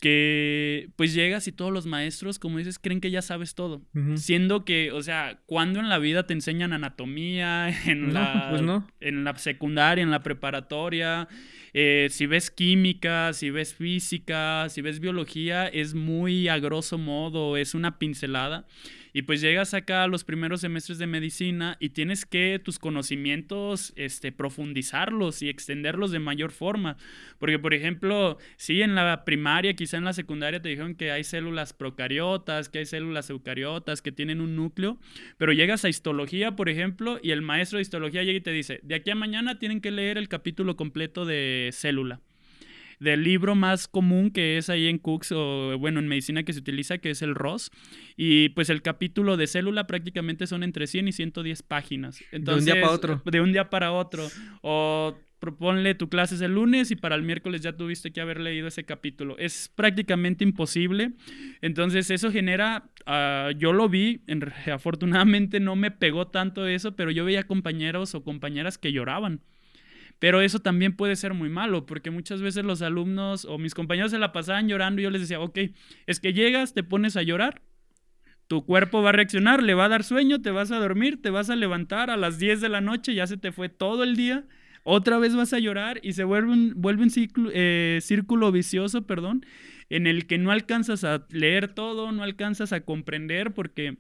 que 0.03 0.91
pues 0.97 1.15
llegas 1.15 1.47
y 1.47 1.53
todos 1.53 1.73
los 1.73 1.87
maestros, 1.87 2.41
como 2.41 2.59
dices, 2.59 2.81
creen 2.81 3.01
que 3.01 3.13
ya 3.13 3.23
sabes 3.23 3.55
todo. 3.55 3.83
Siendo 4.17 4.65
que, 4.65 4.91
o 4.91 5.01
sea, 5.01 5.39
cuando 5.47 5.79
en 5.79 5.89
la 5.89 6.01
vida 6.01 6.27
te 6.27 6.33
enseñan 6.35 6.73
anatomía, 6.73 7.69
en, 7.89 8.13
la, 8.13 8.49
pues 8.51 8.63
en 8.99 9.23
la 9.23 9.39
secundaria, 9.39 10.03
en 10.03 10.11
la 10.11 10.21
preparatoria, 10.21 11.29
eh, 11.73 12.09
si 12.11 12.27
ves 12.27 12.51
química, 12.51 13.33
si 13.33 13.51
ves 13.51 13.75
física, 13.75 14.69
si 14.71 14.83
ves 14.83 14.99
biología, 14.99 15.69
es 15.69 15.95
muy 15.95 16.49
a 16.49 16.59
grosso 16.59 16.99
modo, 16.99 17.57
es 17.57 17.77
una 17.77 18.01
pincelada. 18.01 18.67
Y 19.13 19.23
pues 19.23 19.41
llegas 19.41 19.75
acá 19.75 20.05
a 20.05 20.07
los 20.09 20.25
primeros 20.25 20.63
semestres 20.63 20.99
de 20.99 21.07
medicina 21.07 21.77
y 21.81 21.91
tienes 21.91 22.25
que 22.25 22.61
tus 22.63 22.79
conocimientos 22.79 23.93
este, 23.97 24.33
profundizarlos 24.33 25.43
y 25.43 25.49
extenderlos 25.49 26.11
de 26.11 26.19
mayor 26.19 26.51
forma. 26.51 26.97
Porque, 27.39 27.59
por 27.59 27.75
ejemplo, 27.75 28.39
sí, 28.57 28.83
en 28.83 28.95
la 28.95 29.25
primaria, 29.25 29.75
quizá 29.75 29.99
en 29.99 30.05
la 30.05 30.13
secundaria 30.13 30.63
te 30.63 30.71
dijeron 30.71 30.95
que 30.95 31.11
hay 31.11 31.25
células 31.25 31.73
procariotas, 31.73 32.69
que 32.69 32.79
hay 32.79 32.87
células 32.87 33.29
eucariotas, 33.31 34.01
que 34.01 34.13
tienen 34.13 34.41
un 34.41 34.57
núcleo, 34.57 34.99
pero 35.37 35.53
llegas 35.53 35.85
a 35.85 35.89
histología, 35.89 36.57
por 36.57 36.69
ejemplo, 36.69 37.19
y 37.23 37.33
el 37.33 37.43
maestro 37.43 37.77
de 37.77 37.83
histología 37.83 38.23
llega 38.23 38.39
y 38.39 38.43
te 38.43 38.53
dice, 38.53 38.81
de 38.83 38.95
aquí 38.95 39.11
a 39.11 39.15
mañana 39.15 39.59
tienen 39.59 39.81
que 39.81 39.91
leer 39.91 40.17
el 40.19 40.29
capítulo 40.29 40.77
completo 40.77 41.25
de 41.25 41.71
célula 41.73 42.21
del 43.03 43.25
libro 43.25 43.55
más 43.55 43.89
común 43.89 44.31
que 44.31 44.57
es 44.59 44.71
ahí 44.71 44.87
en 44.87 44.99
Cooks 44.99 45.33
o 45.33 45.79
bueno, 45.79 46.01
en 46.01 46.09
medicina 46.09 46.43
que 46.45 46.53
se 46.53 46.61
utiliza, 46.61 46.99
que 46.99 47.11
es 47.11 47.23
el 47.23 47.35
ROS. 47.35 47.71
Y 48.17 48.51
pues 48.51 48.71
el 48.71 48.83
capítulo 48.83 49.37
de 49.37 49.47
célula 49.47 49.87
prácticamente 49.87 50.47
son 50.47 50.63
entre 50.63 50.87
100 50.87 51.09
y 51.09 51.13
110 51.13 51.63
páginas. 51.63 52.23
Entonces, 52.31 52.65
de 52.65 52.73
un 52.73 52.77
día 52.77 52.83
para 52.83 52.95
otro. 52.95 53.23
De 53.25 53.41
un 53.41 53.53
día 53.53 53.71
para 53.71 53.93
otro. 53.93 54.29
O 54.63 55.17
proponle 55.43 55.97
tu 55.97 56.09
clase 56.09 56.45
el 56.45 56.55
lunes 56.55 56.93
y 56.93 56.97
para 56.97 57.17
el 57.17 57.23
miércoles 57.23 57.63
ya 57.63 57.73
tuviste 57.73 58.13
que 58.13 58.21
haber 58.21 58.39
leído 58.39 58.69
ese 58.69 58.85
capítulo. 58.85 59.37
Es 59.39 59.73
prácticamente 59.75 60.45
imposible. 60.45 61.15
Entonces 61.61 62.13
eso 62.13 62.31
genera, 62.31 62.89
ah, 63.07 63.51
yo 63.59 63.73
lo 63.73 63.89
vi, 63.89 64.23
en, 64.29 64.45
afortunadamente 64.73 65.59
no 65.59 65.75
me 65.75 65.91
pegó 65.91 66.29
tanto 66.29 66.69
eso, 66.69 66.95
pero 66.95 67.11
yo 67.11 67.25
veía 67.25 67.43
compañeros 67.43 68.15
o 68.15 68.23
compañeras 68.23 68.79
que 68.79 68.93
lloraban. 68.93 69.41
Pero 70.23 70.41
eso 70.41 70.61
también 70.61 70.95
puede 70.95 71.17
ser 71.17 71.35
muy 71.35 71.49
malo, 71.49 71.85
porque 71.85 72.13
muchas 72.13 72.43
veces 72.43 72.65
los 72.65 72.81
alumnos 72.81 73.45
o 73.45 73.59
mis 73.59 73.75
compañeros 73.75 74.13
se 74.13 74.21
la 74.21 74.31
pasaban 74.31 74.69
llorando 74.69 75.01
y 75.01 75.03
yo 75.03 75.11
les 75.11 75.23
decía, 75.23 75.41
ok, 75.41 75.59
es 76.07 76.21
que 76.21 76.33
llegas, 76.33 76.75
te 76.75 76.85
pones 76.85 77.17
a 77.17 77.23
llorar, 77.23 77.61
tu 78.47 78.65
cuerpo 78.65 79.03
va 79.03 79.09
a 79.09 79.13
reaccionar, 79.15 79.65
le 79.65 79.75
va 79.75 79.87
a 79.87 79.89
dar 79.89 80.05
sueño, 80.05 80.41
te 80.41 80.53
vas 80.53 80.71
a 80.71 80.79
dormir, 80.79 81.21
te 81.21 81.31
vas 81.31 81.51
a 81.51 81.57
levantar 81.57 82.09
a 82.09 82.17
las 82.17 82.39
10 82.39 82.61
de 82.61 82.69
la 82.69 82.81
noche, 82.81 83.17
ya 83.17 83.27
se 83.27 83.37
te 83.37 83.51
fue 83.51 83.69
todo 83.69 84.05
el 84.05 84.15
día, 84.15 84.45
otra 84.85 85.19
vez 85.19 85.35
vas 85.35 85.53
a 85.55 85.59
llorar 85.59 85.99
y 86.05 86.13
se 86.13 86.23
vuelve 86.23 86.53
un, 86.53 86.75
vuelve 86.77 87.03
un 87.03 87.11
eh, 87.53 87.99
círculo 88.01 88.53
vicioso, 88.53 89.05
perdón, 89.09 89.45
en 89.91 90.07
el 90.07 90.29
que 90.29 90.39
no 90.39 90.53
alcanzas 90.53 91.03
a 91.03 91.27
leer 91.31 91.75
todo, 91.75 92.13
no 92.13 92.23
alcanzas 92.23 92.73
a 92.73 92.83
comprender 92.83 93.55
porque 93.55 93.97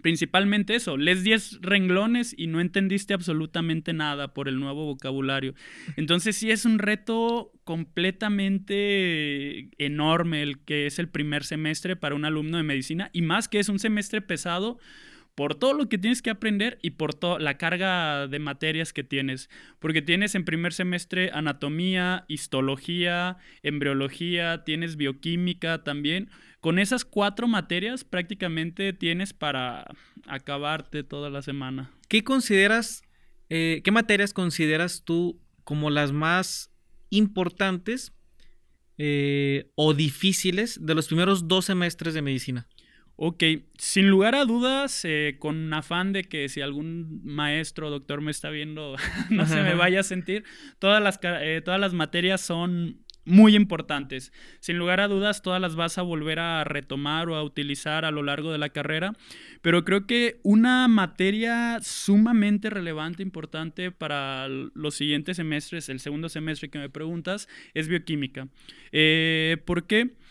principalmente 0.00 0.74
eso, 0.74 0.96
lees 0.96 1.22
10 1.22 1.60
renglones 1.60 2.34
y 2.36 2.46
no 2.46 2.60
entendiste 2.60 3.14
absolutamente 3.14 3.92
nada 3.92 4.32
por 4.32 4.48
el 4.48 4.58
nuevo 4.58 4.86
vocabulario. 4.86 5.54
Entonces 5.96 6.36
sí 6.36 6.50
es 6.50 6.64
un 6.64 6.78
reto 6.78 7.52
completamente 7.64 9.68
enorme 9.78 10.42
el 10.42 10.60
que 10.60 10.86
es 10.86 10.98
el 10.98 11.08
primer 11.08 11.44
semestre 11.44 11.96
para 11.96 12.14
un 12.14 12.24
alumno 12.24 12.56
de 12.56 12.62
medicina 12.62 13.10
y 13.12 13.22
más 13.22 13.48
que 13.48 13.58
es 13.58 13.68
un 13.68 13.78
semestre 13.78 14.22
pesado 14.22 14.78
por 15.42 15.56
todo 15.56 15.74
lo 15.74 15.88
que 15.88 15.98
tienes 15.98 16.22
que 16.22 16.30
aprender 16.30 16.78
y 16.82 16.90
por 16.90 17.14
toda 17.14 17.40
la 17.40 17.58
carga 17.58 18.28
de 18.28 18.38
materias 18.38 18.92
que 18.92 19.02
tienes. 19.02 19.50
Porque 19.80 20.00
tienes 20.00 20.36
en 20.36 20.44
primer 20.44 20.72
semestre 20.72 21.32
anatomía, 21.34 22.24
histología, 22.28 23.38
embriología, 23.64 24.62
tienes 24.62 24.94
bioquímica 24.94 25.82
también. 25.82 26.30
Con 26.60 26.78
esas 26.78 27.04
cuatro 27.04 27.48
materias 27.48 28.04
prácticamente 28.04 28.92
tienes 28.92 29.32
para 29.32 29.84
acabarte 30.28 31.02
toda 31.02 31.28
la 31.28 31.42
semana. 31.42 31.90
¿Qué 32.06 32.22
consideras, 32.22 33.02
eh, 33.50 33.80
qué 33.82 33.90
materias 33.90 34.32
consideras 34.32 35.02
tú 35.04 35.40
como 35.64 35.90
las 35.90 36.12
más 36.12 36.70
importantes 37.10 38.12
eh, 38.96 39.72
o 39.74 39.92
difíciles 39.92 40.78
de 40.80 40.94
los 40.94 41.08
primeros 41.08 41.48
dos 41.48 41.64
semestres 41.64 42.14
de 42.14 42.22
medicina? 42.22 42.68
Ok, 43.24 43.44
sin 43.78 44.08
lugar 44.08 44.34
a 44.34 44.44
dudas, 44.44 45.04
eh, 45.04 45.36
con 45.38 45.72
afán 45.72 46.12
de 46.12 46.24
que 46.24 46.48
si 46.48 46.60
algún 46.60 47.20
maestro 47.22 47.86
o 47.86 47.90
doctor 47.90 48.20
me 48.20 48.32
está 48.32 48.50
viendo, 48.50 48.96
no 49.30 49.46
se 49.46 49.62
me 49.62 49.76
vaya 49.76 50.00
a 50.00 50.02
sentir, 50.02 50.42
todas 50.80 51.00
las, 51.00 51.20
eh, 51.22 51.62
todas 51.64 51.78
las 51.78 51.92
materias 51.94 52.40
son 52.40 52.98
muy 53.24 53.54
importantes. 53.54 54.32
Sin 54.58 54.76
lugar 54.76 54.98
a 54.98 55.06
dudas, 55.06 55.40
todas 55.40 55.60
las 55.60 55.76
vas 55.76 55.98
a 55.98 56.02
volver 56.02 56.40
a 56.40 56.64
retomar 56.64 57.28
o 57.28 57.36
a 57.36 57.44
utilizar 57.44 58.04
a 58.04 58.10
lo 58.10 58.24
largo 58.24 58.50
de 58.50 58.58
la 58.58 58.70
carrera, 58.70 59.12
pero 59.60 59.84
creo 59.84 60.08
que 60.08 60.40
una 60.42 60.88
materia 60.88 61.78
sumamente 61.80 62.70
relevante, 62.70 63.22
importante 63.22 63.92
para 63.92 64.48
los 64.48 64.96
siguientes 64.96 65.36
semestres, 65.36 65.88
el 65.88 66.00
segundo 66.00 66.28
semestre 66.28 66.70
que 66.70 66.80
me 66.80 66.90
preguntas, 66.90 67.48
es 67.72 67.86
bioquímica. 67.86 68.48
Eh, 68.90 69.58
¿Por 69.64 69.86
qué? 69.86 70.06
Porque 70.06 70.22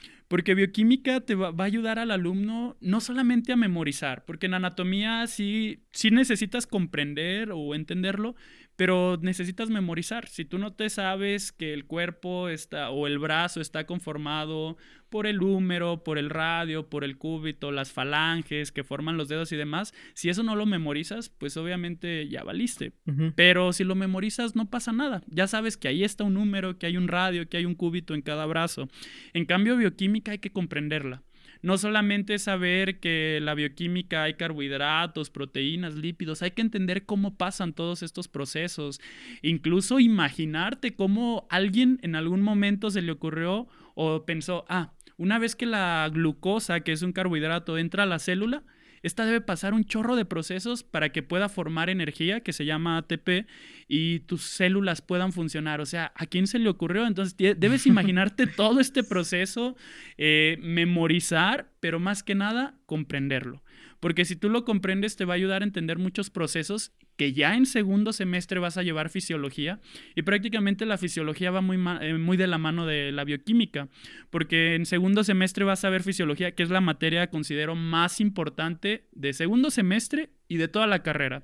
bioquímica 0.56 1.22
te 1.22 1.36
va, 1.36 1.54
a 1.58 1.64
ayudar 1.64 2.00
al 2.00 2.12
alumno 2.12 2.78
no 2.80 3.02
solamente 3.02 3.52
a 3.52 3.58
memorizar, 3.58 4.24
porque 4.26 4.46
en 4.46 4.54
anatomía 4.54 5.28
sí, 5.28 5.84
sí 5.92 6.12
necesitas 6.12 6.68
comprender 6.68 7.52
o 7.52 7.76
entenderlo, 7.76 8.36
pero 8.82 9.20
necesitas 9.22 9.70
memorizar. 9.70 10.28
Si 10.28 10.44
tú 10.44 10.58
no 10.58 10.74
te 10.74 10.90
sabes 10.90 11.52
que 11.52 11.72
el 11.72 11.86
cuerpo 11.86 12.50
está 12.50 12.90
o 12.90 13.06
el 13.06 13.20
brazo 13.20 13.62
está 13.62 13.86
conformado 13.86 14.76
por 15.12 15.28
el 15.28 15.44
húmero, 15.44 16.04
por 16.04 16.18
el 16.18 16.32
radio, 16.32 16.90
por 16.90 17.04
el 17.04 17.20
cúbito, 17.20 17.72
las 17.72 17.92
falanges 17.92 18.72
que 18.72 18.84
forman 18.84 19.18
los 19.18 19.28
dedos 19.28 19.52
y 19.52 19.56
demás, 19.56 19.94
si 20.16 20.30
eso 20.30 20.42
no 20.42 20.56
lo 20.56 20.66
memorizas, 20.66 21.30
pues 21.30 21.58
obviamente 21.58 22.28
ya 22.28 22.44
valiste. 22.44 22.94
Pero 23.36 23.72
si 23.72 23.84
lo 23.84 23.94
memorizas 23.94 24.56
no 24.56 24.68
pasa 24.72 24.92
nada. 24.92 25.22
Ya 25.28 25.46
sabes 25.46 25.78
que 25.78 25.88
ahí 25.88 26.04
está 26.04 26.24
un 26.24 26.34
número, 26.34 26.80
que 26.80 26.88
hay 26.88 26.98
un 26.98 27.08
radio, 27.08 27.48
que 27.48 27.58
hay 27.58 27.66
un 27.66 27.76
cúbito 27.76 28.16
en 28.16 28.24
cada 28.24 28.48
brazo. 28.48 28.90
En 29.34 29.46
cambio, 29.46 29.78
bioquímica 29.78 30.32
hay 30.32 30.40
que 30.40 30.52
comprenderla 30.52 31.22
no 31.62 31.78
solamente 31.78 32.40
saber 32.40 33.00
que 33.00 33.40
la 33.42 33.54
bioquímica 33.54 34.24
hay 34.24 34.34
carbohidratos, 34.36 35.30
proteínas, 35.30 35.96
lípidos, 35.96 36.42
hay 36.42 36.52
que 36.52 36.62
entender 36.62 37.06
cómo 37.06 37.36
pasan 37.36 37.74
todos 37.74 38.04
estos 38.04 38.28
procesos, 38.28 39.00
incluso 39.42 40.00
imaginarte 40.00 40.96
cómo 40.96 41.48
alguien 41.50 42.00
en 42.02 42.16
algún 42.16 42.42
momento 42.42 42.90
se 42.90 43.02
le 43.02 43.12
ocurrió 43.12 43.68
o 43.96 44.26
pensó, 44.26 44.66
ah, 44.70 44.94
una 45.18 45.38
vez 45.38 45.56
que 45.56 45.66
la 45.66 46.10
glucosa, 46.12 46.80
que 46.80 46.92
es 46.92 47.04
un 47.04 47.14
carbohidrato, 47.14 47.78
entra 47.78 48.04
a 48.04 48.08
la 48.08 48.18
célula, 48.18 48.64
esta 49.04 49.26
debe 49.26 49.42
pasar 49.42 49.74
un 49.74 49.84
chorro 49.84 50.16
de 50.16 50.26
procesos 50.26 50.84
para 50.84 51.12
que 51.12 51.24
pueda 51.24 51.50
formar 51.50 51.90
energía, 51.90 52.42
que 52.42 52.54
se 52.54 52.66
llama 52.66 52.98
ATP, 52.98 53.48
y 53.88 54.20
tus 54.22 54.44
células 54.44 55.02
puedan 55.02 55.32
funcionar. 55.32 55.82
O 55.82 55.86
sea, 55.86 56.12
¿a 56.16 56.26
quién 56.26 56.48
se 56.48 56.60
le 56.60 56.70
ocurrió? 56.70 57.08
Entonces, 57.08 57.36
debes 57.38 57.86
imaginarte 57.88 58.48
todo 58.48 58.80
este 58.80 59.04
proceso, 59.04 59.76
eh, 60.18 60.58
memorizar, 60.62 61.72
pero 61.80 62.00
más 62.00 62.24
que 62.24 62.36
nada, 62.36 62.76
comprenderlo. 62.86 63.64
Porque 64.00 64.26
si 64.26 64.36
tú 64.36 64.50
lo 64.50 64.66
comprendes, 64.66 65.16
te 65.16 65.26
va 65.26 65.34
a 65.34 65.38
ayudar 65.38 65.62
a 65.62 65.66
entender 65.66 66.00
muchos 66.00 66.30
procesos 66.30 66.92
que 67.22 67.34
ya 67.34 67.56
en 67.56 67.68
segundo 67.68 68.14
semestre 68.14 68.60
vas 68.60 68.78
a 68.78 68.82
llevar 68.82 69.10
fisiología 69.10 69.80
y 70.16 70.24
prácticamente 70.24 70.88
la 70.88 70.98
fisiología 70.98 71.52
va 71.52 71.62
muy, 71.62 71.78
eh, 72.02 72.16
muy 72.16 72.36
de 72.36 72.48
la 72.48 72.58
mano 72.58 72.88
de 72.88 73.12
la 73.12 73.24
bioquímica, 73.24 73.90
porque 74.32 74.74
en 74.74 74.88
segundo 74.88 75.24
semestre 75.24 75.64
vas 75.64 75.86
a 75.86 75.92
ver 75.92 76.02
fisiología, 76.02 76.56
que 76.56 76.64
es 76.64 76.72
la 76.72 76.82
materia 76.82 77.30
considero 77.30 77.76
más 77.76 78.20
importante 78.22 79.06
de 79.12 79.34
segundo 79.34 79.70
semestre 79.70 80.32
y 80.52 80.58
de 80.58 80.68
toda 80.68 80.86
la 80.86 81.02
carrera. 81.02 81.44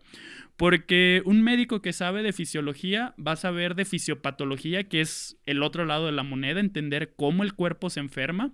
Porque 0.58 1.22
un 1.24 1.43
médico 1.43 1.82
que 1.82 1.93
sabe 1.93 2.24
de 2.24 2.34
fisiología 2.34 3.13
va 3.26 3.34
a 3.34 3.38
saber 3.38 3.74
de 3.76 3.86
fisiopatología, 3.86 4.89
que 4.89 5.00
es 5.00 5.38
el 5.46 5.63
otro 5.63 5.86
lado 5.86 6.08
de 6.08 6.12
la 6.12 6.24
moneda, 6.24 6.60
entender 6.60 7.13
cómo 7.15 7.43
el 7.43 7.54
cuerpo 7.54 7.89
se 7.89 8.02
enferma. 8.02 8.52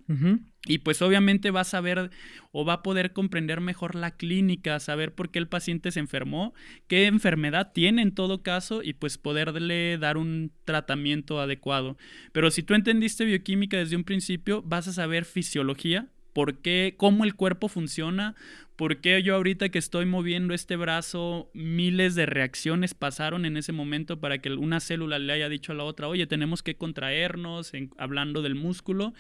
Y 0.68 0.80
pues 0.80 1.02
obviamente 1.02 1.50
va 1.50 1.62
a 1.62 1.66
saber 1.66 2.12
o 2.52 2.66
va 2.66 2.74
a 2.74 2.84
poder 2.84 3.14
comprender 3.14 3.62
mejor 3.62 3.96
la 3.96 4.12
clínica, 4.12 4.80
saber 4.80 5.16
por 5.16 5.32
qué 5.32 5.40
el 5.40 5.48
paciente 5.48 5.92
se 5.92 6.02
enfermó, 6.02 6.54
qué 6.88 7.08
enfermedad 7.08 7.72
tiene 7.74 8.04
en 8.04 8.14
todo 8.14 8.44
caso 8.44 8.84
y 8.84 8.94
pues 8.94 9.18
poderle 9.18 9.98
dar 9.98 10.18
un 10.18 10.52
tratamiento 10.66 11.40
adecuado. 11.40 11.98
Pero 12.32 12.52
si 12.52 12.62
tú 12.64 12.76
entendiste 12.76 13.26
bioquímica 13.26 13.78
desde 13.78 13.96
un 13.96 14.04
principio, 14.04 14.62
vas 14.62 14.88
a 14.88 14.94
saber 14.94 15.26
fisiología, 15.26 16.10
por 16.34 16.60
qué, 16.60 16.96
cómo 16.98 17.24
el 17.24 17.36
cuerpo 17.36 17.70
funciona, 17.70 18.36
por 18.76 19.02
qué 19.02 19.22
yo 19.22 19.36
ahorita 19.36 19.70
que 19.70 19.78
estoy 19.78 20.06
moviendo 20.06 20.54
este 20.54 20.76
brazo, 20.76 21.52
miles 21.54 22.16
de 22.16 22.26
reacciones 22.26 22.96
pasaron 22.96 23.46
en 23.46 23.56
ese 23.56 23.72
momento 23.72 24.20
para 24.20 24.40
que 24.40 24.52
una 24.52 24.80
célula 24.80 25.20
le 25.20 25.32
haya 25.32 25.48
dicho 25.48 25.72
a 25.72 25.76
la 25.76 25.84
otra, 25.84 26.08
oye, 26.08 26.26
tenemos 26.26 26.64
que 26.64 26.76
contraernos, 26.76 27.72
hablando 27.98 28.42
del 28.42 28.56
músculo. 28.56 29.14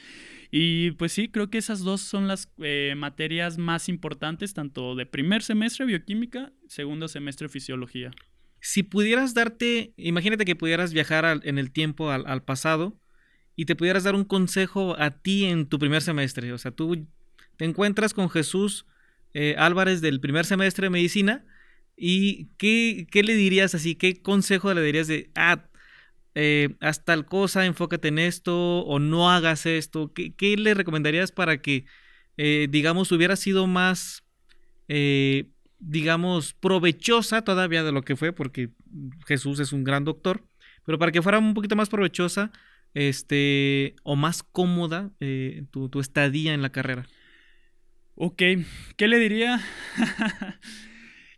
Y 0.49 0.91
pues 0.91 1.13
sí, 1.13 1.29
creo 1.29 1.49
que 1.49 1.59
esas 1.59 1.81
dos 1.81 2.01
son 2.01 2.27
las 2.27 2.51
eh, 2.57 2.95
materias 2.97 3.57
más 3.57 3.89
importantes, 3.89 4.53
tanto 4.53 4.95
de 4.95 5.05
primer 5.05 5.43
semestre 5.43 5.85
bioquímica, 5.85 6.51
segundo 6.67 7.07
semestre 7.07 7.47
fisiología. 7.47 8.11
Si 8.59 8.81
pudieras 8.81 9.33
darte, 9.33 9.93
imagínate 9.97 10.45
que 10.45 10.55
pudieras 10.55 10.93
viajar 10.93 11.41
en 11.43 11.59
el 11.59 11.71
tiempo 11.71 12.09
al 12.11 12.43
pasado 12.43 12.97
y 13.55 13.65
te 13.65 13.75
pudieras 13.75 14.03
dar 14.03 14.15
un 14.15 14.23
consejo 14.23 14.95
a 14.99 15.11
ti 15.11 15.45
en 15.45 15.67
tu 15.67 15.79
primer 15.79 16.01
semestre, 16.01 16.53
o 16.53 16.57
sea, 16.57 16.71
tú 16.71 17.07
te 17.57 17.65
encuentras 17.65 18.13
con 18.13 18.29
Jesús 18.29 18.85
eh, 19.33 19.55
Álvarez 19.57 20.01
del 20.01 20.19
primer 20.19 20.45
semestre 20.45 20.85
de 20.85 20.89
medicina 20.91 21.45
y 21.95 22.49
¿qué, 22.57 23.07
le 23.13 23.35
dirías 23.35 23.75
así? 23.75 23.95
¿Qué 23.95 24.21
consejo 24.21 24.73
le 24.73 24.81
dirías 24.81 25.07
de, 25.07 25.31
ah, 25.35 25.65
eh, 26.35 26.75
haz 26.79 27.05
tal 27.05 27.25
cosa, 27.25 27.65
enfócate 27.65 28.07
en 28.07 28.19
esto 28.19 28.79
o 28.81 28.99
no 28.99 29.31
hagas 29.31 29.65
esto? 29.65 30.13
¿Qué, 30.13 30.33
qué 30.35 30.57
le 30.57 30.73
recomendarías 30.73 31.31
para 31.31 31.61
que, 31.61 31.85
eh, 32.37 32.67
digamos, 32.69 33.11
hubiera 33.11 33.35
sido 33.35 33.67
más, 33.67 34.23
digamos, 35.79 36.53
provechosa 36.53 37.43
todavía 37.43 37.83
de 37.83 37.91
lo 37.91 38.03
que 38.03 38.15
fue, 38.15 38.33
porque 38.33 38.69
Jesús 39.25 39.59
es 39.59 39.73
un 39.73 39.83
gran 39.83 40.03
doctor, 40.03 40.43
pero 40.85 40.99
para 40.99 41.11
que 41.11 41.21
fuera 41.21 41.39
un 41.39 41.53
poquito 41.53 41.75
más 41.75 41.89
provechosa 41.89 42.51
este, 42.93 43.95
o 44.03 44.15
más 44.15 44.43
cómoda 44.43 45.11
eh, 45.19 45.63
tu, 45.71 45.99
estadía 45.99 46.53
en 46.53 46.61
la 46.61 46.71
carrera? 46.71 47.07
Ok, 48.15 48.41
¿qué 48.97 49.07
le 49.07 49.19
diría? 49.19 49.61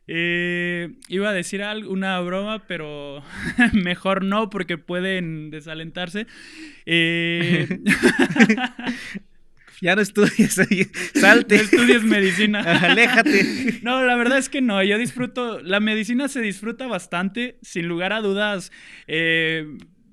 Eh, 0.08 1.00
iba 1.08 1.30
a 1.30 1.34
decir 1.34 1.64
algo, 1.64 1.92
una 1.92 2.20
broma, 2.20 2.68
pero 2.68 3.24
mejor 3.74 4.24
no 4.24 4.52
porque 4.52 4.78
pueden 4.78 5.50
desalentarse. 5.50 6.28
Eh, 6.86 7.68
ya 9.82 9.96
no 9.96 10.02
estudies, 10.02 10.62
salte. 11.16 11.56
No 11.56 11.62
estudies 11.64 12.04
medicina. 12.04 12.62
Aléjate. 12.62 13.80
No, 13.82 14.04
la 14.04 14.16
verdad 14.16 14.38
es 14.38 14.50
que 14.50 14.62
no. 14.62 14.84
Yo 14.84 15.00
disfruto, 15.00 15.60
la 15.62 15.80
medicina 15.80 16.28
se 16.28 16.42
disfruta 16.42 16.86
bastante, 16.86 17.58
sin 17.64 17.88
lugar 17.88 18.14
a 18.14 18.22
dudas. 18.22 18.72
Eh, 19.08 19.66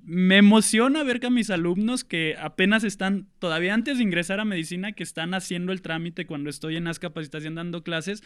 me 0.05 0.39
emociona 0.39 1.05
ver 1.05 1.21
que 1.21 1.29
a 1.29 1.31
mis 1.31 1.49
alumnos 1.51 2.03
que 2.03 2.35
apenas 2.39 2.83
están, 2.83 3.29
todavía 3.39 3.73
antes 3.73 3.99
de 3.99 4.03
ingresar 4.03 4.41
a 4.41 4.45
medicina, 4.45 4.93
que 4.93 5.05
están 5.05 5.33
haciendo 5.33 5.73
el 5.73 5.81
trámite 5.81 6.27
cuando 6.27 6.51
estoy 6.51 6.77
en 6.77 6.85
las 6.85 6.99
capacitación 6.99 7.55
dando 7.55 7.85
clases, 7.85 8.23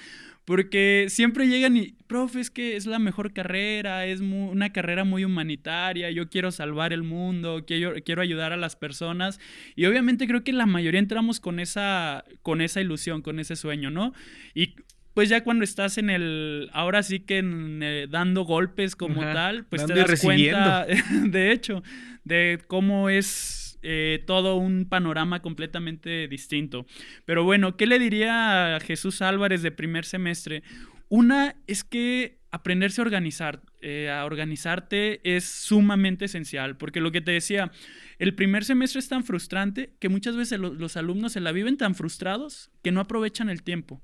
porque 0.46 1.06
siempre 1.08 1.48
llegan 1.48 1.76
y, 1.76 1.94
profe, 2.06 2.40
es 2.40 2.50
que 2.50 2.76
es 2.76 2.86
la 2.86 2.98
mejor 2.98 3.34
carrera, 3.34 4.06
es 4.06 4.20
una 4.20 4.72
carrera 4.72 5.04
muy 5.04 5.24
humanitaria, 5.24 6.10
yo 6.10 6.30
quiero 6.30 6.50
salvar 6.50 6.94
el 6.94 7.02
mundo, 7.02 7.64
quiero, 7.66 7.94
quiero 8.04 8.22
ayudar 8.22 8.52
a 8.52 8.56
las 8.56 8.74
personas, 8.74 9.38
y 9.74 9.84
obviamente 9.84 10.26
creo 10.26 10.44
que 10.44 10.54
la 10.54 10.66
mayoría 10.66 11.00
entramos 11.00 11.40
con 11.40 11.60
esa, 11.60 12.24
con 12.42 12.62
esa 12.62 12.80
ilusión, 12.80 13.20
con 13.20 13.38
ese 13.38 13.54
sueño, 13.54 13.90
¿no? 13.90 14.14
Y 14.54 14.76
pues 15.16 15.30
ya 15.30 15.42
cuando 15.42 15.64
estás 15.64 15.96
en 15.96 16.10
el, 16.10 16.68
ahora 16.74 17.02
sí 17.02 17.20
que 17.20 17.40
eh, 17.42 18.06
dando 18.10 18.42
golpes 18.42 18.94
como 18.96 19.22
tal, 19.22 19.64
pues 19.64 19.86
te 19.86 19.94
das 19.94 20.20
cuenta, 20.20 20.86
de 21.24 21.52
hecho, 21.52 21.82
de 22.24 22.60
cómo 22.66 23.08
es 23.08 23.78
eh, 23.80 24.22
todo 24.26 24.56
un 24.56 24.84
panorama 24.86 25.40
completamente 25.40 26.28
distinto. 26.28 26.84
Pero 27.24 27.44
bueno, 27.44 27.78
¿qué 27.78 27.86
le 27.86 27.98
diría 27.98 28.76
a 28.76 28.80
Jesús 28.80 29.22
Álvarez 29.22 29.62
de 29.62 29.70
primer 29.70 30.04
semestre? 30.04 30.62
Una 31.08 31.56
es 31.66 31.82
que 31.82 32.36
aprenderse 32.50 33.00
a 33.00 33.04
organizar, 33.04 33.62
eh, 33.80 34.10
a 34.10 34.26
organizarte 34.26 35.22
es 35.24 35.46
sumamente 35.46 36.26
esencial, 36.26 36.76
porque 36.76 37.00
lo 37.00 37.10
que 37.10 37.22
te 37.22 37.30
decía, 37.32 37.72
el 38.18 38.34
primer 38.34 38.66
semestre 38.66 38.98
es 38.98 39.08
tan 39.08 39.24
frustrante 39.24 39.94
que 39.98 40.10
muchas 40.10 40.36
veces 40.36 40.60
los 40.60 40.98
alumnos 40.98 41.32
se 41.32 41.40
la 41.40 41.52
viven 41.52 41.78
tan 41.78 41.94
frustrados 41.94 42.70
que 42.82 42.92
no 42.92 43.00
aprovechan 43.00 43.48
el 43.48 43.62
tiempo. 43.62 44.02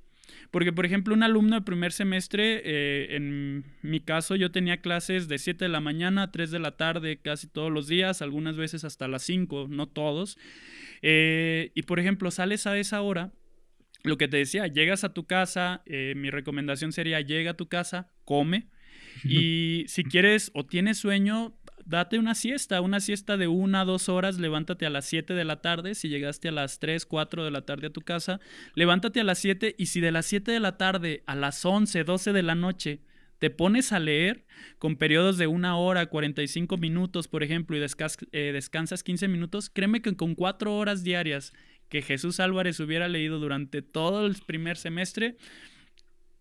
Porque, 0.51 0.73
por 0.73 0.87
ejemplo, 0.87 1.15
un 1.15 1.23
alumno 1.23 1.57
de 1.57 1.63
primer 1.63 1.93
semestre, 1.93 2.63
eh, 2.65 3.17
en 3.17 3.65
mi 3.83 4.01
caso, 4.01 4.37
yo 4.37 4.51
tenía 4.51 4.81
clases 4.81 5.29
de 5.29 5.39
7 5.39 5.65
de 5.65 5.69
la 5.69 5.81
mañana 5.81 6.25
a 6.25 6.31
3 6.31 6.51
de 6.51 6.59
la 6.59 6.77
tarde 6.77 7.19
casi 7.23 7.47
todos 7.47 7.71
los 7.71 7.89
días, 7.89 8.23
algunas 8.23 8.57
veces 8.57 8.85
hasta 8.85 9.09
las 9.09 9.23
5, 9.23 9.67
no 9.71 9.89
todos. 9.89 10.39
Eh, 11.01 11.73
y, 11.75 11.83
por 11.83 11.99
ejemplo, 12.01 12.31
sales 12.31 12.67
a 12.67 12.77
esa 12.77 13.01
hora, 13.03 13.33
lo 14.05 14.19
que 14.19 14.29
te 14.29 14.37
decía, 14.37 14.67
llegas 14.67 15.05
a 15.05 15.15
tu 15.15 15.27
casa, 15.27 15.83
eh, 15.87 16.15
mi 16.17 16.31
recomendación 16.31 16.93
sería 16.93 17.21
llega 17.21 17.53
a 17.53 17.57
tu 17.57 17.69
casa, 17.69 18.13
come. 18.25 18.69
Y 19.25 19.85
si 19.89 20.05
quieres 20.05 20.51
o 20.55 20.65
tienes 20.65 20.99
sueño, 20.99 21.55
date 21.87 22.19
una 22.19 22.35
siesta, 22.35 22.81
una 22.81 23.01
siesta 23.01 23.37
de 23.37 23.49
una, 23.49 23.85
dos 23.85 24.09
horas, 24.09 24.39
levántate 24.39 24.87
a 24.87 24.91
las 24.91 25.07
7 25.07 25.35
de 25.35 25.45
la 25.45 25.61
tarde, 25.61 25.95
si 25.95 26.09
llegaste 26.09 26.49
a 26.49 26.53
las 26.53 26.79
3, 26.79 27.07
4 27.07 27.45
de 27.45 27.51
la 27.51 27.63
tarde 27.63 27.89
a 27.89 27.93
tu 27.93 28.01
casa, 28.01 28.41
levántate 28.75 29.21
a 29.21 29.25
las 29.25 29.39
7 29.39 29.75
y 29.79 29.87
si 29.87 30.01
de 30.01 30.13
las 30.13 30.27
7 30.27 30.53
de 30.53 30.61
la 30.61 30.77
tarde 30.77 31.23
a 31.27 31.35
las 31.35 31.65
11, 31.65 32.05
12 32.05 32.33
de 32.33 32.43
la 32.43 32.55
noche 32.55 33.01
te 33.39 33.51
pones 33.51 33.93
a 33.93 33.99
leer 33.99 34.45
con 34.79 34.95
periodos 34.95 35.37
de 35.37 35.49
una 35.49 35.77
hora, 35.77 36.07
45 36.07 36.77
minutos, 36.77 37.27
por 37.27 37.43
ejemplo, 37.43 37.77
y 37.77 37.81
eh, 37.81 38.51
descansas 38.53 39.03
15 39.03 39.27
minutos, 39.27 39.69
créeme 39.69 40.01
que 40.01 40.15
con 40.15 40.37
4 40.37 40.77
horas 40.77 41.03
diarias 41.03 41.53
que 41.89 42.03
Jesús 42.03 42.39
Álvarez 42.39 42.79
hubiera 42.79 43.09
leído 43.09 43.41
durante 43.41 43.83
todo 43.83 44.27
el 44.27 44.37
primer 44.47 44.77
semestre, 44.77 45.37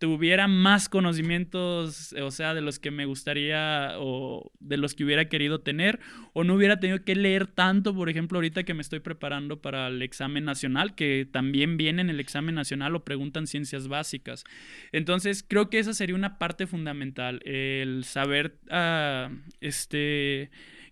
tuviera 0.02 0.48
más 0.48 0.90
conocimientos, 0.90 2.16
o 2.20 2.32
sea, 2.32 2.56
de 2.56 2.62
los 2.62 2.80
que 2.80 2.90
me 2.90 3.06
gustaría 3.06 3.92
o 4.00 4.52
de 4.60 4.78
los 4.78 4.96
que 4.96 5.04
hubiera 5.04 5.30
querido 5.30 5.62
tener, 5.62 6.00
o 6.34 6.44
no 6.44 6.56
hubiera 6.56 6.80
tenido 6.80 7.04
que 7.04 7.16
leer 7.16 7.46
tanto, 7.46 7.94
por 7.94 8.10
ejemplo, 8.10 8.40
ahorita 8.40 8.64
que 8.64 8.74
me 8.74 8.82
estoy 8.82 9.00
preparando 9.00 9.62
para 9.62 9.90
el 9.90 10.02
examen 10.02 10.44
nacional, 10.44 10.96
que 10.96 11.28
también 11.32 11.78
viene 11.78 12.02
en 12.02 12.10
el 12.10 12.20
examen 12.20 12.56
nacional 12.56 12.96
o 12.96 13.04
preguntan 13.06 13.46
ciencias 13.46 13.90
básicas. 13.90 14.44
Entonces, 14.92 15.46
creo 15.48 15.70
que 15.70 15.78
esa 15.78 15.94
sería 15.94 16.16
una 16.16 16.40
parte 16.40 16.66
fundamental, 16.66 17.40
el 17.46 18.04
saber, 18.04 18.58
uh, 18.72 19.32
este, 19.60 20.50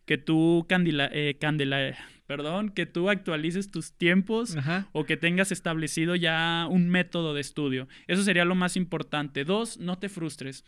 que 0.10 0.17
tú, 0.17 0.65
Candila, 0.67 1.08
eh, 1.13 1.38
Candela, 1.39 1.95
perdón, 2.26 2.72
que 2.72 2.88
tú 2.88 3.12
actualices 3.12 3.69
tus 3.69 3.91
tiempos 3.91 4.58
o 4.91 5.04
que 5.04 5.17
tengas 5.17 5.52
establecido 5.52 6.15
ya 6.15 6.65
un 6.67 6.89
método 6.89 7.36
de 7.36 7.41
estudio. 7.41 7.88
Eso 8.08 8.24
sería 8.24 8.43
lo 8.43 8.56
más 8.56 8.76
importante. 8.76 9.45
Dos, 9.45 9.78
no 9.78 10.00
te 10.00 10.10
frustres. 10.10 10.65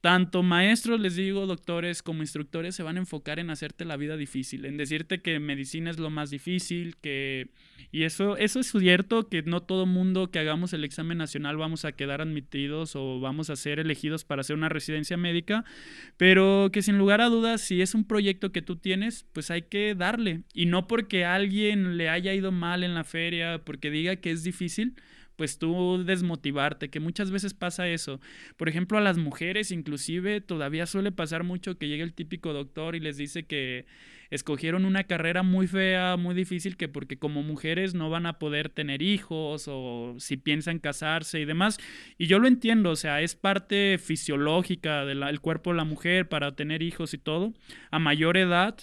Tanto 0.00 0.44
maestros, 0.44 1.00
les 1.00 1.16
digo, 1.16 1.46
doctores 1.46 2.04
como 2.04 2.22
instructores 2.22 2.76
se 2.76 2.84
van 2.84 2.96
a 2.96 3.00
enfocar 3.00 3.40
en 3.40 3.50
hacerte 3.50 3.84
la 3.84 3.96
vida 3.96 4.16
difícil, 4.16 4.64
en 4.64 4.76
decirte 4.76 5.22
que 5.22 5.40
medicina 5.40 5.90
es 5.90 5.98
lo 5.98 6.08
más 6.08 6.30
difícil, 6.30 6.96
que... 7.00 7.50
Y 7.90 8.04
eso, 8.04 8.36
eso 8.36 8.60
es 8.60 8.70
cierto, 8.70 9.28
que 9.28 9.42
no 9.42 9.62
todo 9.62 9.86
mundo 9.86 10.30
que 10.30 10.38
hagamos 10.38 10.72
el 10.72 10.84
examen 10.84 11.18
nacional 11.18 11.56
vamos 11.56 11.84
a 11.84 11.92
quedar 11.92 12.20
admitidos 12.20 12.94
o 12.94 13.18
vamos 13.18 13.50
a 13.50 13.56
ser 13.56 13.80
elegidos 13.80 14.24
para 14.24 14.42
hacer 14.42 14.54
una 14.54 14.68
residencia 14.68 15.16
médica, 15.16 15.64
pero 16.16 16.70
que 16.72 16.82
sin 16.82 16.96
lugar 16.96 17.20
a 17.20 17.28
dudas, 17.28 17.60
si 17.60 17.82
es 17.82 17.94
un 17.96 18.04
proyecto 18.04 18.52
que 18.52 18.62
tú 18.62 18.76
tienes, 18.76 19.26
pues 19.32 19.50
hay 19.50 19.62
que 19.62 19.96
darle. 19.96 20.42
Y 20.54 20.66
no 20.66 20.86
porque 20.86 21.24
alguien 21.24 21.96
le 21.96 22.08
haya 22.08 22.34
ido 22.34 22.52
mal 22.52 22.84
en 22.84 22.94
la 22.94 23.02
feria, 23.02 23.62
porque 23.64 23.90
diga 23.90 24.14
que 24.14 24.30
es 24.30 24.44
difícil, 24.44 24.94
pues 25.38 25.56
tú 25.58 26.02
desmotivarte, 26.04 26.90
que 26.90 26.98
muchas 26.98 27.30
veces 27.30 27.54
pasa 27.54 27.88
eso. 27.88 28.20
Por 28.56 28.68
ejemplo, 28.68 28.98
a 28.98 29.00
las 29.00 29.18
mujeres 29.18 29.70
inclusive 29.70 30.40
todavía 30.40 30.84
suele 30.84 31.12
pasar 31.12 31.44
mucho 31.44 31.78
que 31.78 31.86
llega 31.86 32.02
el 32.02 32.12
típico 32.12 32.52
doctor 32.52 32.96
y 32.96 33.00
les 33.00 33.16
dice 33.16 33.46
que 33.46 33.86
escogieron 34.30 34.84
una 34.84 35.04
carrera 35.04 35.44
muy 35.44 35.68
fea, 35.68 36.16
muy 36.16 36.34
difícil, 36.34 36.76
que 36.76 36.88
porque 36.88 37.20
como 37.20 37.44
mujeres 37.44 37.94
no 37.94 38.10
van 38.10 38.26
a 38.26 38.40
poder 38.40 38.68
tener 38.68 39.00
hijos 39.00 39.66
o 39.68 40.16
si 40.18 40.36
piensan 40.36 40.80
casarse 40.80 41.38
y 41.38 41.44
demás. 41.44 41.78
Y 42.18 42.26
yo 42.26 42.40
lo 42.40 42.48
entiendo, 42.48 42.90
o 42.90 42.96
sea, 42.96 43.22
es 43.22 43.36
parte 43.36 43.96
fisiológica 43.98 45.04
del 45.04 45.40
cuerpo 45.40 45.70
de 45.70 45.76
la 45.76 45.84
mujer 45.84 46.28
para 46.28 46.56
tener 46.56 46.82
hijos 46.82 47.14
y 47.14 47.18
todo. 47.18 47.54
A 47.92 48.00
mayor 48.00 48.36
edad, 48.36 48.76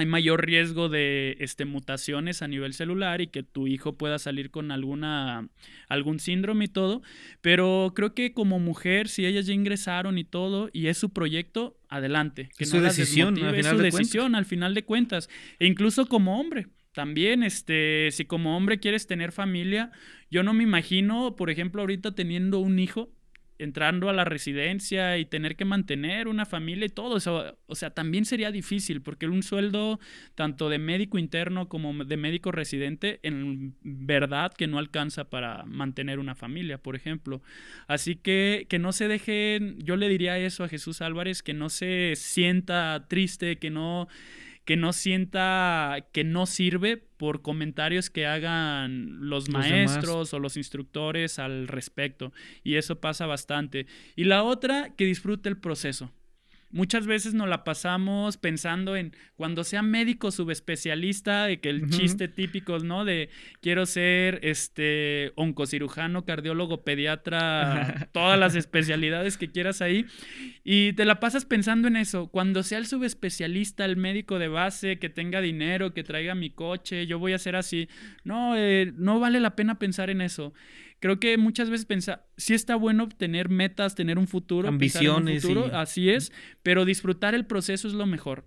hay 0.00 0.06
mayor 0.06 0.44
riesgo 0.44 0.88
de 0.88 1.36
este, 1.40 1.64
mutaciones 1.64 2.42
a 2.42 2.48
nivel 2.48 2.74
celular 2.74 3.20
y 3.20 3.28
que 3.28 3.42
tu 3.42 3.66
hijo 3.66 3.96
pueda 3.96 4.18
salir 4.18 4.50
con 4.50 4.72
alguna, 4.72 5.48
algún 5.88 6.18
síndrome 6.18 6.66
y 6.66 6.68
todo. 6.68 7.02
Pero 7.40 7.92
creo 7.94 8.14
que 8.14 8.32
como 8.32 8.58
mujer, 8.58 9.08
si 9.08 9.26
ellas 9.26 9.46
ya 9.46 9.54
ingresaron 9.54 10.18
y 10.18 10.24
todo, 10.24 10.70
y 10.72 10.88
es 10.88 10.98
su 10.98 11.10
proyecto, 11.10 11.76
adelante. 11.88 12.50
Que 12.56 12.64
es 12.64 12.70
su 12.70 12.80
decisión, 12.80 13.42
al 13.42 13.54
es 13.54 13.66
su 13.66 13.78
decisión 13.78 14.34
al 14.34 14.44
final 14.44 14.74
de 14.74 14.84
cuentas. 14.84 15.28
E 15.58 15.66
incluso 15.66 16.06
como 16.06 16.40
hombre. 16.40 16.66
También, 16.92 17.44
este, 17.44 18.08
si 18.10 18.24
como 18.24 18.56
hombre 18.56 18.80
quieres 18.80 19.06
tener 19.06 19.30
familia, 19.30 19.92
yo 20.28 20.42
no 20.42 20.52
me 20.52 20.64
imagino, 20.64 21.36
por 21.36 21.48
ejemplo, 21.48 21.82
ahorita 21.82 22.16
teniendo 22.16 22.58
un 22.58 22.80
hijo, 22.80 23.10
entrando 23.62 24.08
a 24.08 24.12
la 24.12 24.24
residencia 24.24 25.18
y 25.18 25.24
tener 25.24 25.56
que 25.56 25.64
mantener 25.64 26.28
una 26.28 26.46
familia 26.46 26.86
y 26.86 26.90
todo 26.90 27.18
eso. 27.18 27.56
O 27.66 27.74
sea, 27.74 27.90
también 27.90 28.24
sería 28.24 28.50
difícil 28.50 29.02
porque 29.02 29.26
un 29.26 29.42
sueldo 29.42 30.00
tanto 30.34 30.68
de 30.68 30.78
médico 30.78 31.18
interno 31.18 31.68
como 31.68 32.04
de 32.04 32.16
médico 32.16 32.52
residente 32.52 33.20
en 33.22 33.74
verdad 33.82 34.52
que 34.52 34.66
no 34.66 34.78
alcanza 34.78 35.30
para 35.30 35.64
mantener 35.64 36.18
una 36.18 36.34
familia, 36.34 36.78
por 36.78 36.96
ejemplo. 36.96 37.42
Así 37.86 38.16
que 38.16 38.66
que 38.68 38.78
no 38.78 38.92
se 38.92 39.08
dejen, 39.08 39.78
yo 39.78 39.96
le 39.96 40.08
diría 40.08 40.38
eso 40.38 40.64
a 40.64 40.68
Jesús 40.68 41.02
Álvarez, 41.02 41.42
que 41.42 41.54
no 41.54 41.68
se 41.68 42.14
sienta 42.16 43.06
triste, 43.08 43.56
que 43.56 43.70
no 43.70 44.08
que 44.70 44.76
no 44.76 44.92
sienta 44.92 46.06
que 46.12 46.22
no 46.22 46.46
sirve 46.46 46.96
por 46.96 47.42
comentarios 47.42 48.08
que 48.08 48.26
hagan 48.26 49.28
los, 49.28 49.48
maestros 49.48 50.32
o 50.32 50.38
los 50.38 50.56
instructores 50.56 51.40
al 51.40 51.66
respecto. 51.66 52.32
Y 52.62 52.76
eso 52.76 53.00
pasa 53.00 53.26
bastante. 53.26 53.86
Y 54.14 54.26
la 54.26 54.44
otra, 54.44 54.94
que 54.94 55.06
disfrute 55.06 55.48
el 55.48 55.56
proceso. 55.56 56.12
Muchas 56.72 57.08
veces 57.08 57.34
nos 57.34 57.48
la 57.48 57.64
pasamos 57.64 58.36
pensando 58.36 58.94
en 58.94 59.12
cuando 59.34 59.64
sea 59.64 59.82
médico 59.82 60.30
subespecialista, 60.30 61.46
de 61.46 61.58
que 61.58 61.68
el 61.68 61.90
chiste 61.90 62.28
típico, 62.28 62.78
¿no? 62.78 63.04
De 63.04 63.28
quiero 63.60 63.86
ser 63.86 64.38
este 64.44 65.32
oncocirujano, 65.34 66.24
cardiólogo, 66.24 66.84
pediatra, 66.84 68.08
todas 68.12 68.38
las 68.38 68.54
especialidades 68.54 69.36
que 69.36 69.50
quieras 69.50 69.82
ahí. 69.82 70.06
Y 70.62 70.92
te 70.92 71.04
la 71.04 71.20
pasas 71.20 71.44
pensando 71.44 71.88
en 71.88 71.96
eso. 71.96 72.28
Cuando 72.28 72.62
sea 72.62 72.78
el 72.78 72.86
subespecialista, 72.86 73.84
el 73.84 73.96
médico 73.96 74.38
de 74.38 74.48
base, 74.48 74.98
que 74.98 75.08
tenga 75.08 75.40
dinero, 75.40 75.94
que 75.94 76.04
traiga 76.04 76.34
mi 76.34 76.50
coche, 76.50 77.06
yo 77.06 77.18
voy 77.18 77.32
a 77.32 77.38
ser 77.38 77.56
así. 77.56 77.88
No, 78.24 78.56
eh, 78.56 78.92
no 78.96 79.20
vale 79.20 79.40
la 79.40 79.56
pena 79.56 79.78
pensar 79.78 80.10
en 80.10 80.20
eso 80.20 80.52
creo 81.00 81.18
que 81.18 81.36
muchas 81.38 81.70
veces 81.70 81.86
pensa, 81.86 82.26
sí 82.36 82.54
está 82.54 82.76
bueno 82.76 83.08
tener 83.08 83.48
metas, 83.48 83.94
tener 83.94 84.18
un 84.18 84.28
futuro, 84.28 84.68
ambiciones, 84.68 85.42
futuro, 85.42 85.74
así 85.74 86.10
es, 86.10 86.30
pero 86.62 86.84
disfrutar 86.84 87.34
el 87.34 87.46
proceso 87.46 87.88
es 87.88 87.94
lo 87.94 88.06
mejor. 88.06 88.44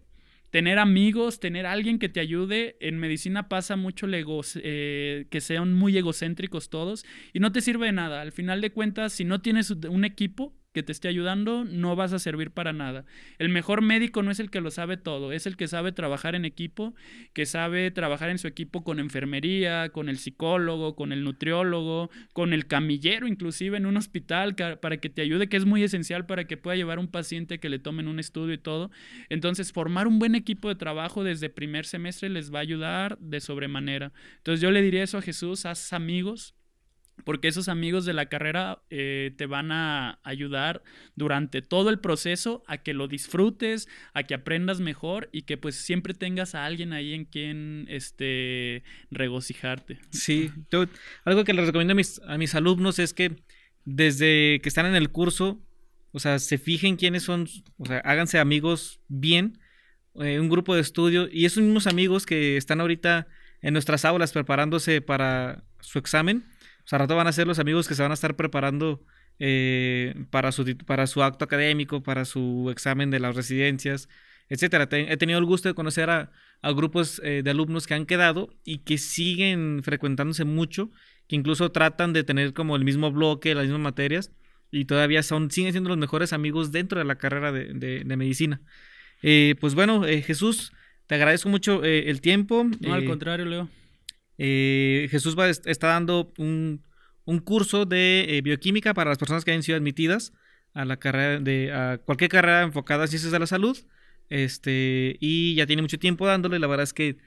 Tener 0.52 0.78
amigos, 0.78 1.40
tener 1.40 1.66
alguien 1.66 1.98
que 1.98 2.10
te 2.10 2.20
ayude. 2.20 2.78
En 2.80 3.00
medicina 3.00 3.50
pasa 3.50 3.76
mucho 3.76 4.06
el 4.06 4.24
eh, 4.58 5.26
que 5.32 5.42
sean 5.42 5.74
muy 5.74 5.98
egocéntricos 5.98 6.70
todos 6.70 7.06
y 7.34 7.40
no 7.40 7.52
te 7.52 7.60
sirve 7.60 7.88
de 7.88 7.92
nada. 7.92 8.22
Al 8.22 8.32
final 8.32 8.62
de 8.62 8.70
cuentas, 8.70 9.14
si 9.14 9.26
no 9.26 9.42
tienes 9.42 9.72
un 9.72 10.06
equipo, 10.06 10.56
que 10.74 10.84
te 10.84 10.92
esté 10.92 11.08
ayudando, 11.08 11.64
no 11.64 11.96
vas 11.96 12.14
a 12.14 12.20
servir 12.20 12.52
para 12.52 12.74
nada. 12.74 13.06
El 13.38 13.50
mejor 13.50 13.82
médico 13.82 14.24
no 14.24 14.32
es 14.32 14.40
el 14.40 14.50
que 14.50 14.62
lo 14.62 14.72
sabe 14.72 14.98
todo, 14.98 15.32
es 15.32 15.46
el 15.46 15.56
que 15.56 15.68
sabe 15.68 15.92
trabajar 15.92 16.36
en 16.36 16.46
equipo, 16.46 16.96
que 17.34 17.46
sabe 17.46 17.92
trabajar 17.92 18.30
en 18.30 18.40
su 18.40 18.48
equipo 18.48 18.84
con 18.84 19.00
enfermería, 19.00 19.90
con 19.90 20.10
el 20.10 20.18
psicólogo, 20.18 20.96
con 20.96 21.12
el 21.12 21.24
nutriólogo, 21.24 22.10
con 22.34 22.54
el 22.54 22.68
camillero 22.68 23.28
inclusive 23.28 23.78
en 23.78 23.86
un 23.86 23.98
hospital 23.98 24.56
para 24.56 24.98
que 24.98 25.10
te 25.10 25.22
ayude, 25.22 25.48
que 25.48 25.58
es 25.58 25.66
muy 25.66 25.84
esencial 25.84 26.26
para 26.26 26.46
que 26.46 26.58
pueda 26.58 26.76
llevar 26.76 27.00
un 27.00 27.08
paciente 27.08 27.60
que 27.60 27.70
le 27.70 27.80
tomen 27.80 28.08
un 28.08 28.20
estudio 28.20 28.54
y 28.54 28.58
todo. 28.58 28.92
Entonces, 29.30 29.72
formar 29.72 30.08
un 30.08 30.20
buen 30.20 30.36
equipo 30.36 30.70
de 30.70 30.76
trabajo 30.76 31.24
desde 31.24 31.50
primer 31.50 31.86
semestre 31.86 32.30
les 32.30 32.54
va 32.54 32.60
a 32.60 32.64
ayudar 32.64 33.18
de 33.20 33.40
sobremanera. 33.40 34.12
Entonces, 34.38 34.62
yo 34.62 34.72
le 34.72 34.82
diría 34.82 35.04
eso 35.04 35.18
a 35.18 35.22
Jesús, 35.22 35.66
haz 35.66 35.94
amigos, 35.94 36.56
porque 37.24 37.48
esos 37.48 37.70
amigos 37.70 38.06
de 38.06 38.14
la 38.14 38.28
carrera 38.28 38.82
eh, 38.90 39.34
te 39.38 39.46
van 39.46 39.72
a 39.72 40.20
ayudar 40.24 40.84
durante 41.16 41.62
todo 41.62 41.90
el 41.90 42.00
proceso 42.00 42.64
a 42.68 42.78
que 42.78 42.94
lo 42.94 43.08
disfrutes, 43.08 43.88
a 44.14 44.24
que 44.24 44.34
aprendas 44.34 44.80
mejor 44.80 45.30
y 45.32 45.44
que 45.44 45.58
pues 45.58 45.76
siempre 45.76 46.14
tengas 46.14 46.56
a 46.56 46.66
alguien 46.66 46.94
ahí 46.94 47.14
en 47.14 47.26
quien 47.26 47.86
este, 47.90 48.84
regocijarte. 49.12 50.00
Sí, 50.10 50.52
algo 51.24 51.44
que 51.44 51.54
les 51.54 51.66
recomiendo 51.66 51.94
a 51.94 51.96
mis, 51.96 52.22
a 52.28 52.38
mis 52.38 52.56
alumnos 52.56 53.00
es 53.00 53.14
que 53.14 53.44
desde 53.86 54.60
que 54.62 54.70
están 54.70 54.86
en 54.86 54.96
el 54.96 55.10
curso, 55.10 55.62
o 56.12 56.20
sea, 56.20 56.40
se 56.40 56.58
fijen 56.58 56.96
quiénes 56.96 57.24
son, 57.24 57.48
o 57.78 57.86
sea, 57.86 58.00
háganse 58.00 58.40
amigos 58.40 59.00
bien 59.08 59.60
eh, 60.16 60.40
un 60.40 60.48
grupo 60.48 60.76
de 60.76 60.82
estudio 60.82 61.28
y 61.32 61.46
esos 61.46 61.64
mismos 61.64 61.88
amigos 61.88 62.26
que 62.26 62.56
están 62.56 62.80
ahorita 62.82 63.28
en 63.62 63.74
nuestras 63.74 64.06
aulas 64.06 64.32
preparándose 64.32 65.02
para 65.02 65.64
su 65.80 65.98
examen. 65.98 66.44
O 66.86 66.88
sea, 66.88 67.00
rato 67.00 67.16
van 67.16 67.28
a 67.28 67.32
ser 67.32 67.48
los 67.48 67.60
amigos 67.60 67.88
que 67.88 67.96
se 67.96 68.02
van 68.02 68.12
a 68.12 68.16
estar 68.16 68.36
preparando 68.36 69.02
eh, 69.40 70.14
para, 70.30 70.52
su, 70.52 70.78
para 70.86 71.08
su 71.08 71.24
acto 71.24 71.46
académico, 71.46 72.04
para 72.04 72.26
su 72.26 72.70
examen 72.72 73.10
de 73.10 73.20
las 73.20 73.36
residencias, 73.36 74.10
etcétera. 74.50 74.88
he 74.92 75.18
tenido 75.18 75.40
el 75.40 75.46
gusto 75.46 75.70
de 75.70 75.76
conocer 75.76 76.10
a, 76.10 76.32
grupos 76.76 77.20
eh, 77.26 77.42
de 77.44 77.52
alumnos 77.52 77.88
que 77.88 77.94
han 77.94 78.06
quedado 78.06 78.54
y 78.64 78.80
que 78.80 78.98
siguen 78.98 79.82
frecuentándose 79.84 80.46
mucho, 80.46 80.92
que 81.28 81.36
incluso 81.36 81.72
tratan 81.72 82.14
de 82.14 82.24
tener 82.24 82.54
como 82.54 82.76
el 82.76 82.86
mismo 82.86 83.12
bloque, 83.12 83.56
las 83.56 83.66
mismas 83.66 83.82
materias 83.82 84.32
y 84.72 84.86
todavía 84.86 85.24
son, 85.24 85.52
siguen 85.52 85.74
siendo 85.74 85.90
los 85.90 85.98
mejores 85.98 86.32
amigos 86.32 86.72
dentro 86.72 87.00
de 87.00 87.06
la 87.06 87.16
carrera 87.16 87.52
de, 87.52 88.04
medicina. 88.16 88.62
Eh, 89.22 89.56
pues 89.60 89.76
bueno, 89.76 90.04
Jesús, 90.04 90.72
te 91.08 91.16
agradezco 91.16 91.50
mucho 91.50 91.84
el 91.84 92.22
tiempo. 92.22 92.66
No, 92.80 92.94
al 92.94 93.06
contrario, 93.06 93.46
Leo. 93.46 93.70
Jesús 94.38 95.38
va, 95.38 95.50
está 95.50 95.88
dando 95.88 96.34
un 96.38 96.82
un 97.26 97.40
curso 97.40 97.86
de 97.86 98.26
eh, 98.38 98.42
bioquímica 98.42 98.94
para 98.94 99.12
las 99.12 99.18
personas 99.18 99.46
que 99.46 99.52
hayan 99.52 99.64
sido 99.64 99.78
admitidas 99.78 100.34
a 100.74 100.86
la 100.86 100.98
carrera 100.98 101.40
de 101.40 101.72
a 101.72 102.00
cualquier 102.00 102.30
carrera 102.30 102.64
enfocada 102.64 103.04
a 103.04 103.08
ciencias 103.08 103.32
de 103.32 103.40
la 103.40 103.48
salud. 103.48 103.78
Este, 104.30 105.18
y 105.20 105.56
ya 105.56 105.68
tiene 105.68 105.82
mucho 105.82 106.00
tiempo 106.00 106.26
dándole, 106.26 106.58
la 106.58 106.68
verdad 106.68 106.84
es 106.84 106.94
que 106.94 107.18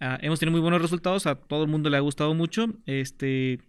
ah, 0.00 0.18
hemos 0.22 0.40
tenido 0.40 0.52
muy 0.52 0.60
buenos 0.60 0.80
resultados, 0.80 1.26
a 1.26 1.34
todo 1.34 1.64
el 1.64 1.70
mundo 1.70 1.90
le 1.90 1.96
ha 1.98 2.00
gustado 2.00 2.32
mucho. 2.34 2.66
Este, 2.86 3.60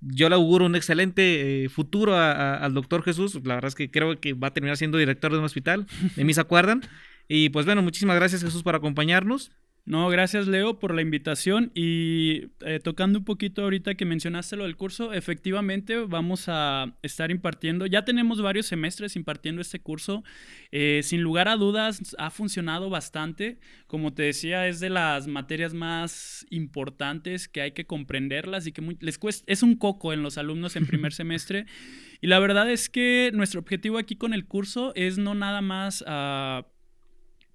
yo 0.00 0.28
le 0.28 0.36
auguro 0.36 0.66
un 0.66 0.76
excelente 0.76 1.64
eh, 1.64 1.68
futuro 1.68 2.16
al 2.16 2.72
doctor 2.72 3.02
Jesús. 3.02 3.34
La 3.44 3.56
verdad 3.56 3.68
es 3.68 3.74
que 3.74 3.90
creo 3.90 4.18
que 4.20 4.32
va 4.32 4.48
a 4.48 4.54
terminar 4.54 4.76
siendo 4.76 4.96
director 4.96 5.32
de 5.32 5.38
un 5.38 5.44
hospital, 5.44 5.86
de 6.16 6.24
mí 6.24 6.32
se 6.32 6.40
acuerdan. 6.40 6.82
Y 7.28 7.50
pues 7.50 7.66
bueno, 7.66 7.82
muchísimas 7.82 8.16
gracias 8.16 8.42
Jesús 8.42 8.62
por 8.62 8.74
acompañarnos. 8.74 9.50
No, 9.90 10.08
gracias 10.08 10.46
Leo 10.46 10.78
por 10.78 10.94
la 10.94 11.02
invitación. 11.02 11.72
Y 11.74 12.44
eh, 12.60 12.78
tocando 12.78 13.18
un 13.18 13.24
poquito 13.24 13.62
ahorita 13.64 13.96
que 13.96 14.04
mencionaste 14.04 14.54
lo 14.54 14.62
del 14.62 14.76
curso, 14.76 15.12
efectivamente 15.12 15.96
vamos 15.96 16.44
a 16.46 16.94
estar 17.02 17.32
impartiendo, 17.32 17.86
ya 17.86 18.04
tenemos 18.04 18.40
varios 18.40 18.66
semestres 18.66 19.16
impartiendo 19.16 19.60
este 19.60 19.80
curso, 19.80 20.22
eh, 20.70 21.00
sin 21.02 21.22
lugar 21.22 21.48
a 21.48 21.56
dudas 21.56 22.14
ha 22.18 22.30
funcionado 22.30 22.88
bastante, 22.88 23.58
como 23.88 24.14
te 24.14 24.22
decía 24.22 24.68
es 24.68 24.78
de 24.78 24.90
las 24.90 25.26
materias 25.26 25.74
más 25.74 26.46
importantes 26.50 27.48
que 27.48 27.60
hay 27.60 27.72
que 27.72 27.84
comprenderlas 27.84 28.68
y 28.68 28.72
que 28.72 28.96
les 29.00 29.18
cuesta, 29.18 29.42
es 29.52 29.64
un 29.64 29.74
coco 29.74 30.12
en 30.12 30.22
los 30.22 30.38
alumnos 30.38 30.76
en 30.76 30.86
primer 30.86 31.12
semestre. 31.20 31.66
Y 32.20 32.28
la 32.28 32.38
verdad 32.38 32.70
es 32.70 32.90
que 32.90 33.32
nuestro 33.34 33.58
objetivo 33.58 33.98
aquí 33.98 34.14
con 34.14 34.34
el 34.34 34.46
curso 34.46 34.92
es 34.94 35.18
no 35.18 35.34
nada 35.34 35.62
más... 35.62 36.04
a 36.06 36.64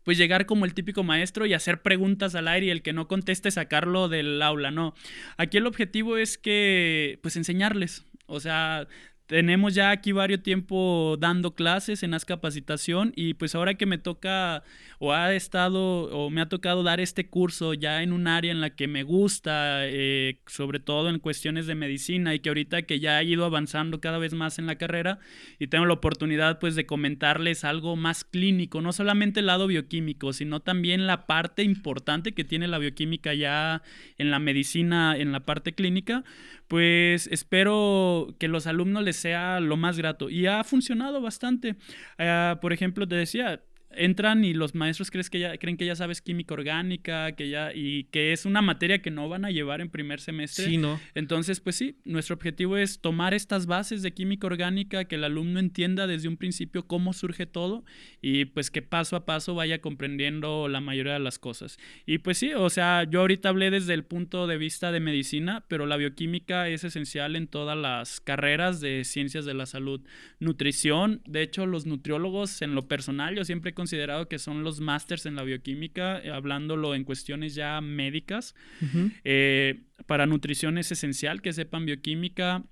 pues 0.05 0.17
llegar 0.17 0.45
como 0.45 0.63
el 0.63 0.73
típico 0.73 1.03
maestro 1.03 1.45
y 1.45 1.53
hacer 1.53 1.81
preguntas 1.81 2.35
al 2.35 2.47
aire 2.47 2.67
y 2.67 2.69
el 2.69 2.81
que 2.81 2.93
no 2.93 3.09
conteste 3.09 3.51
sacarlo 3.51 4.07
del 4.07 4.41
aula, 4.41 4.71
no. 4.71 4.93
Aquí 5.35 5.57
el 5.57 5.67
objetivo 5.67 6.15
es 6.15 6.37
que, 6.37 7.19
pues 7.21 7.35
enseñarles, 7.35 8.05
o 8.27 8.39
sea, 8.39 8.87
tenemos 9.27 9.73
ya 9.73 9.89
aquí 9.89 10.11
varios 10.11 10.43
tiempo 10.43 11.17
dando 11.19 11.55
clases 11.55 12.03
en 12.03 12.11
las 12.11 12.25
capacitación 12.25 13.11
y 13.15 13.33
pues 13.33 13.55
ahora 13.55 13.73
que 13.73 13.85
me 13.85 13.97
toca 13.97 14.63
o 14.99 15.13
ha 15.13 15.33
estado 15.33 16.03
o 16.15 16.29
me 16.29 16.41
ha 16.41 16.49
tocado 16.49 16.83
dar 16.83 16.99
este 16.99 17.27
curso 17.27 17.73
ya 17.73 18.03
en 18.03 18.13
un 18.13 18.27
área 18.27 18.51
en 18.51 18.61
la 18.61 18.69
que 18.69 18.87
me 18.87 19.03
gusta, 19.03 19.87
eh, 19.87 20.39
sobre 20.45 20.79
todo 20.79 21.09
en 21.09 21.19
cuestiones 21.19 21.65
de 21.65 21.75
medicina 21.75 22.35
y 22.35 22.39
que 22.39 22.49
ahorita 22.49 22.83
que 22.83 22.99
ya 22.99 23.19
he 23.19 23.25
ido 23.25 23.45
avanzando 23.45 23.99
cada 23.99 24.19
vez 24.19 24.33
más 24.33 24.59
en 24.59 24.67
la 24.67 24.75
carrera 24.75 25.19
y 25.59 25.67
tengo 25.67 25.85
la 25.85 25.93
oportunidad 25.93 26.59
pues 26.59 26.75
de 26.75 26.85
comentarles 26.85 27.63
algo 27.63 27.95
más 27.95 28.23
clínico, 28.23 28.81
no 28.81 28.93
solamente 28.93 29.39
el 29.39 29.47
lado 29.47 29.67
bioquímico, 29.67 30.33
sino 30.33 30.59
también 30.59 31.07
la 31.07 31.25
parte 31.25 31.63
importante 31.63 32.33
que 32.33 32.43
tiene 32.43 32.67
la 32.67 32.77
bioquímica 32.77 33.33
ya 33.33 33.81
en 34.17 34.29
la 34.29 34.39
medicina, 34.39 35.17
en 35.17 35.31
la 35.31 35.45
parte 35.45 35.73
clínica, 35.73 36.23
pues 36.67 37.27
espero 37.27 38.35
que 38.39 38.47
los 38.47 38.67
alumnos 38.67 39.03
les 39.03 39.15
sea 39.15 39.59
lo 39.59 39.77
más 39.77 39.97
grato 39.97 40.29
y 40.29 40.47
ha 40.47 40.63
funcionado 40.63 41.21
bastante. 41.21 41.75
Ah, 42.17 42.59
por 42.61 42.73
ejemplo, 42.73 43.07
te 43.07 43.15
decía, 43.15 43.61
entran 43.97 44.43
y 44.43 44.53
los 44.53 44.75
maestros 44.75 45.11
crees 45.11 45.29
que 45.29 45.39
ya, 45.39 45.57
creen 45.57 45.77
que 45.77 45.85
ya 45.85 45.95
sabes 45.95 46.21
química 46.21 46.53
orgánica, 46.53 47.33
que 47.33 47.49
ya, 47.49 47.73
y 47.73 48.05
que 48.05 48.33
es 48.33 48.45
una 48.45 48.61
materia 48.61 49.01
que 49.01 49.11
no 49.11 49.29
van 49.29 49.45
a 49.45 49.51
llevar 49.51 49.81
en 49.81 49.89
primer 49.89 50.19
semestre. 50.19 50.65
Sí, 50.65 50.77
¿no? 50.77 50.99
Entonces, 51.13 51.59
pues 51.59 51.75
sí, 51.75 51.97
nuestro 52.05 52.35
objetivo 52.35 52.77
es 52.77 52.99
tomar 52.99 53.33
estas 53.33 53.65
bases 53.65 54.01
de 54.01 54.13
química 54.13 54.47
orgánica, 54.47 55.05
que 55.05 55.15
el 55.15 55.23
alumno 55.23 55.59
entienda 55.59 56.07
desde 56.07 56.27
un 56.27 56.37
principio 56.37 56.87
cómo 56.87 57.13
surge 57.13 57.45
todo 57.45 57.85
y 58.21 58.45
pues 58.45 58.71
que 58.71 58.81
paso 58.81 59.15
a 59.15 59.25
paso 59.25 59.55
vaya 59.55 59.79
comprendiendo 59.79 60.67
la 60.67 60.81
mayoría 60.81 61.13
de 61.13 61.19
las 61.19 61.39
cosas. 61.39 61.77
Y 62.05 62.19
pues 62.19 62.37
sí, 62.37 62.53
o 62.53 62.69
sea, 62.69 63.03
yo 63.03 63.21
ahorita 63.21 63.49
hablé 63.49 63.71
desde 63.71 63.93
el 63.93 64.03
punto 64.03 64.47
de 64.47 64.57
vista 64.57 64.91
de 64.91 64.99
medicina, 64.99 65.65
pero 65.67 65.85
la 65.85 65.97
bioquímica 65.97 66.67
es 66.69 66.83
esencial 66.83 67.35
en 67.35 67.47
todas 67.47 67.77
las 67.77 68.19
carreras 68.21 68.81
de 68.81 69.03
ciencias 69.03 69.45
de 69.45 69.53
la 69.53 69.65
salud. 69.65 70.01
Nutrición, 70.39 71.21
de 71.25 71.41
hecho, 71.41 71.65
los 71.65 71.85
nutriólogos 71.85 72.61
en 72.61 72.75
lo 72.75 72.87
personal, 72.87 73.35
yo 73.35 73.45
siempre 73.45 73.71
he 73.71 73.73
considerado 73.85 74.27
que 74.27 74.39
son 74.39 74.63
los 74.63 74.79
másters 74.79 75.27
en 75.27 75.35
la 75.35 75.43
bioquímica, 75.43 76.19
eh, 76.19 76.31
hablándolo 76.31 76.95
en 76.95 77.03
cuestiones 77.03 77.53
ya 77.53 77.79
médicas. 77.81 78.55
Eh, 79.23 79.83
para 80.07 80.25
nutrición 80.25 80.79
es 80.79 80.91
esencial 80.91 81.43
que 81.43 81.53
sepan 81.53 81.85
bioquímica. 81.85 82.63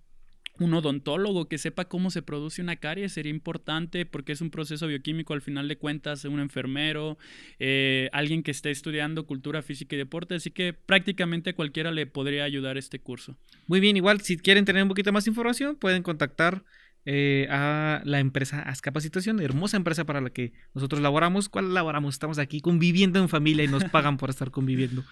Un 0.57 0.73
odontólogo 0.73 1.47
que 1.47 1.59
sepa 1.59 1.85
cómo 1.85 2.09
se 2.09 2.23
produce 2.23 2.63
una 2.63 2.77
carie 2.77 3.09
sería 3.09 3.29
importante 3.29 4.07
porque 4.07 4.31
es 4.31 4.41
un 4.41 4.49
proceso 4.49 4.87
bioquímico 4.87 5.35
al 5.35 5.41
final 5.41 5.67
de 5.67 5.77
cuentas, 5.77 6.25
un 6.25 6.39
enfermero, 6.39 7.19
eh, 7.59 8.09
alguien 8.11 8.41
que 8.41 8.51
esté 8.51 8.71
estudiando 8.71 9.27
cultura 9.27 9.61
física 9.61 9.95
y 9.95 9.99
deporte, 9.99 10.33
así 10.33 10.49
que 10.49 10.73
prácticamente 10.73 11.53
cualquiera 11.53 11.91
le 11.91 12.07
podría 12.07 12.43
ayudar 12.43 12.77
este 12.77 12.97
curso. 12.97 13.35
Muy 13.67 13.79
bien, 13.79 13.97
igual 13.97 14.21
si 14.21 14.37
quieren 14.37 14.65
tener 14.65 14.81
un 14.81 14.89
poquito 14.89 15.11
más 15.11 15.27
información 15.27 15.75
pueden 15.75 16.01
contactar 16.01 16.63
eh, 17.05 17.47
a 17.49 18.01
la 18.05 18.19
empresa 18.19 18.61
As 18.61 18.81
Capacitación, 18.81 19.39
hermosa 19.39 19.77
empresa 19.77 20.05
para 20.05 20.21
la 20.21 20.29
que 20.29 20.53
nosotros 20.73 21.01
laboramos. 21.01 21.49
¿Cuál 21.49 21.73
laboramos? 21.73 22.15
Estamos 22.15 22.39
aquí 22.39 22.61
conviviendo 22.61 23.19
en 23.19 23.29
familia 23.29 23.63
y 23.65 23.67
nos 23.67 23.83
pagan 23.85 24.17
por 24.17 24.29
estar 24.29 24.51
conviviendo 24.51 25.03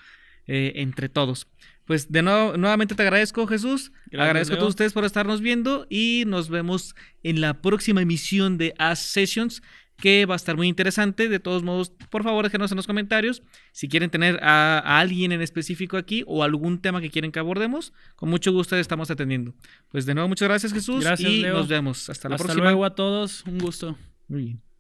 eh, 0.48 0.74
entre 0.76 1.10
todos. 1.10 1.48
Pues 1.86 2.12
de 2.12 2.22
nuevo, 2.22 2.58
nuevamente 2.58 2.96
te 2.96 3.04
agradezco, 3.04 3.46
Jesús. 3.46 3.92
agradezco 4.12 4.56
a 4.56 4.58
todos 4.58 4.72
ustedes 4.72 4.94
por 4.94 5.06
estarnos 5.06 5.42
viendo 5.42 5.86
y 5.90 6.24
nos 6.26 6.50
vemos 6.50 6.96
en 7.24 7.42
la 7.42 7.62
próxima 7.62 8.02
emisión 8.02 8.58
de 8.58 8.74
As 8.78 9.00
Sessions 9.00 9.62
que 10.02 10.26
va 10.26 10.36
a 10.36 10.38
estar 10.38 10.58
muy 10.58 10.68
interesante. 10.68 11.30
De 11.30 11.40
todos 11.40 11.64
modos, 11.64 11.94
por 12.10 12.24
favor, 12.24 12.44
déjenos 12.44 12.72
en 12.72 12.76
los 12.76 12.88
comentarios 12.88 13.44
si 13.72 13.88
quieren 13.88 14.10
tener 14.10 14.40
a, 14.44 15.00
alguien 15.00 15.32
en 15.32 15.42
específico 15.42 15.96
aquí 15.96 16.24
o 16.28 16.44
algún 16.44 16.82
tema 16.82 17.00
que 17.00 17.10
quieren 17.10 17.32
que 17.32 17.40
abordemos. 17.40 17.94
Con 18.18 18.30
mucho 18.30 18.52
gusto 18.52 18.76
estamos 18.76 19.10
atendiendo. 19.10 19.54
Pues 19.90 20.06
de 20.06 20.14
nuevo, 20.14 20.28
muchas 20.28 20.50
gracias, 20.50 20.74
Jesús. 20.74 21.06
Gracias, 21.06 21.32
y 21.32 21.44
nos 21.44 21.70
vemos. 21.70 22.10
Hasta 22.10 22.28
la 22.28 22.36
próxima. 22.36 22.54
Hasta 22.54 22.64
luego 22.64 22.84
a 22.84 22.96
todos. 22.96 23.46
Un 23.46 23.60
gusto. 23.60 23.98
Muy 24.28 24.44
bien. 24.44 24.71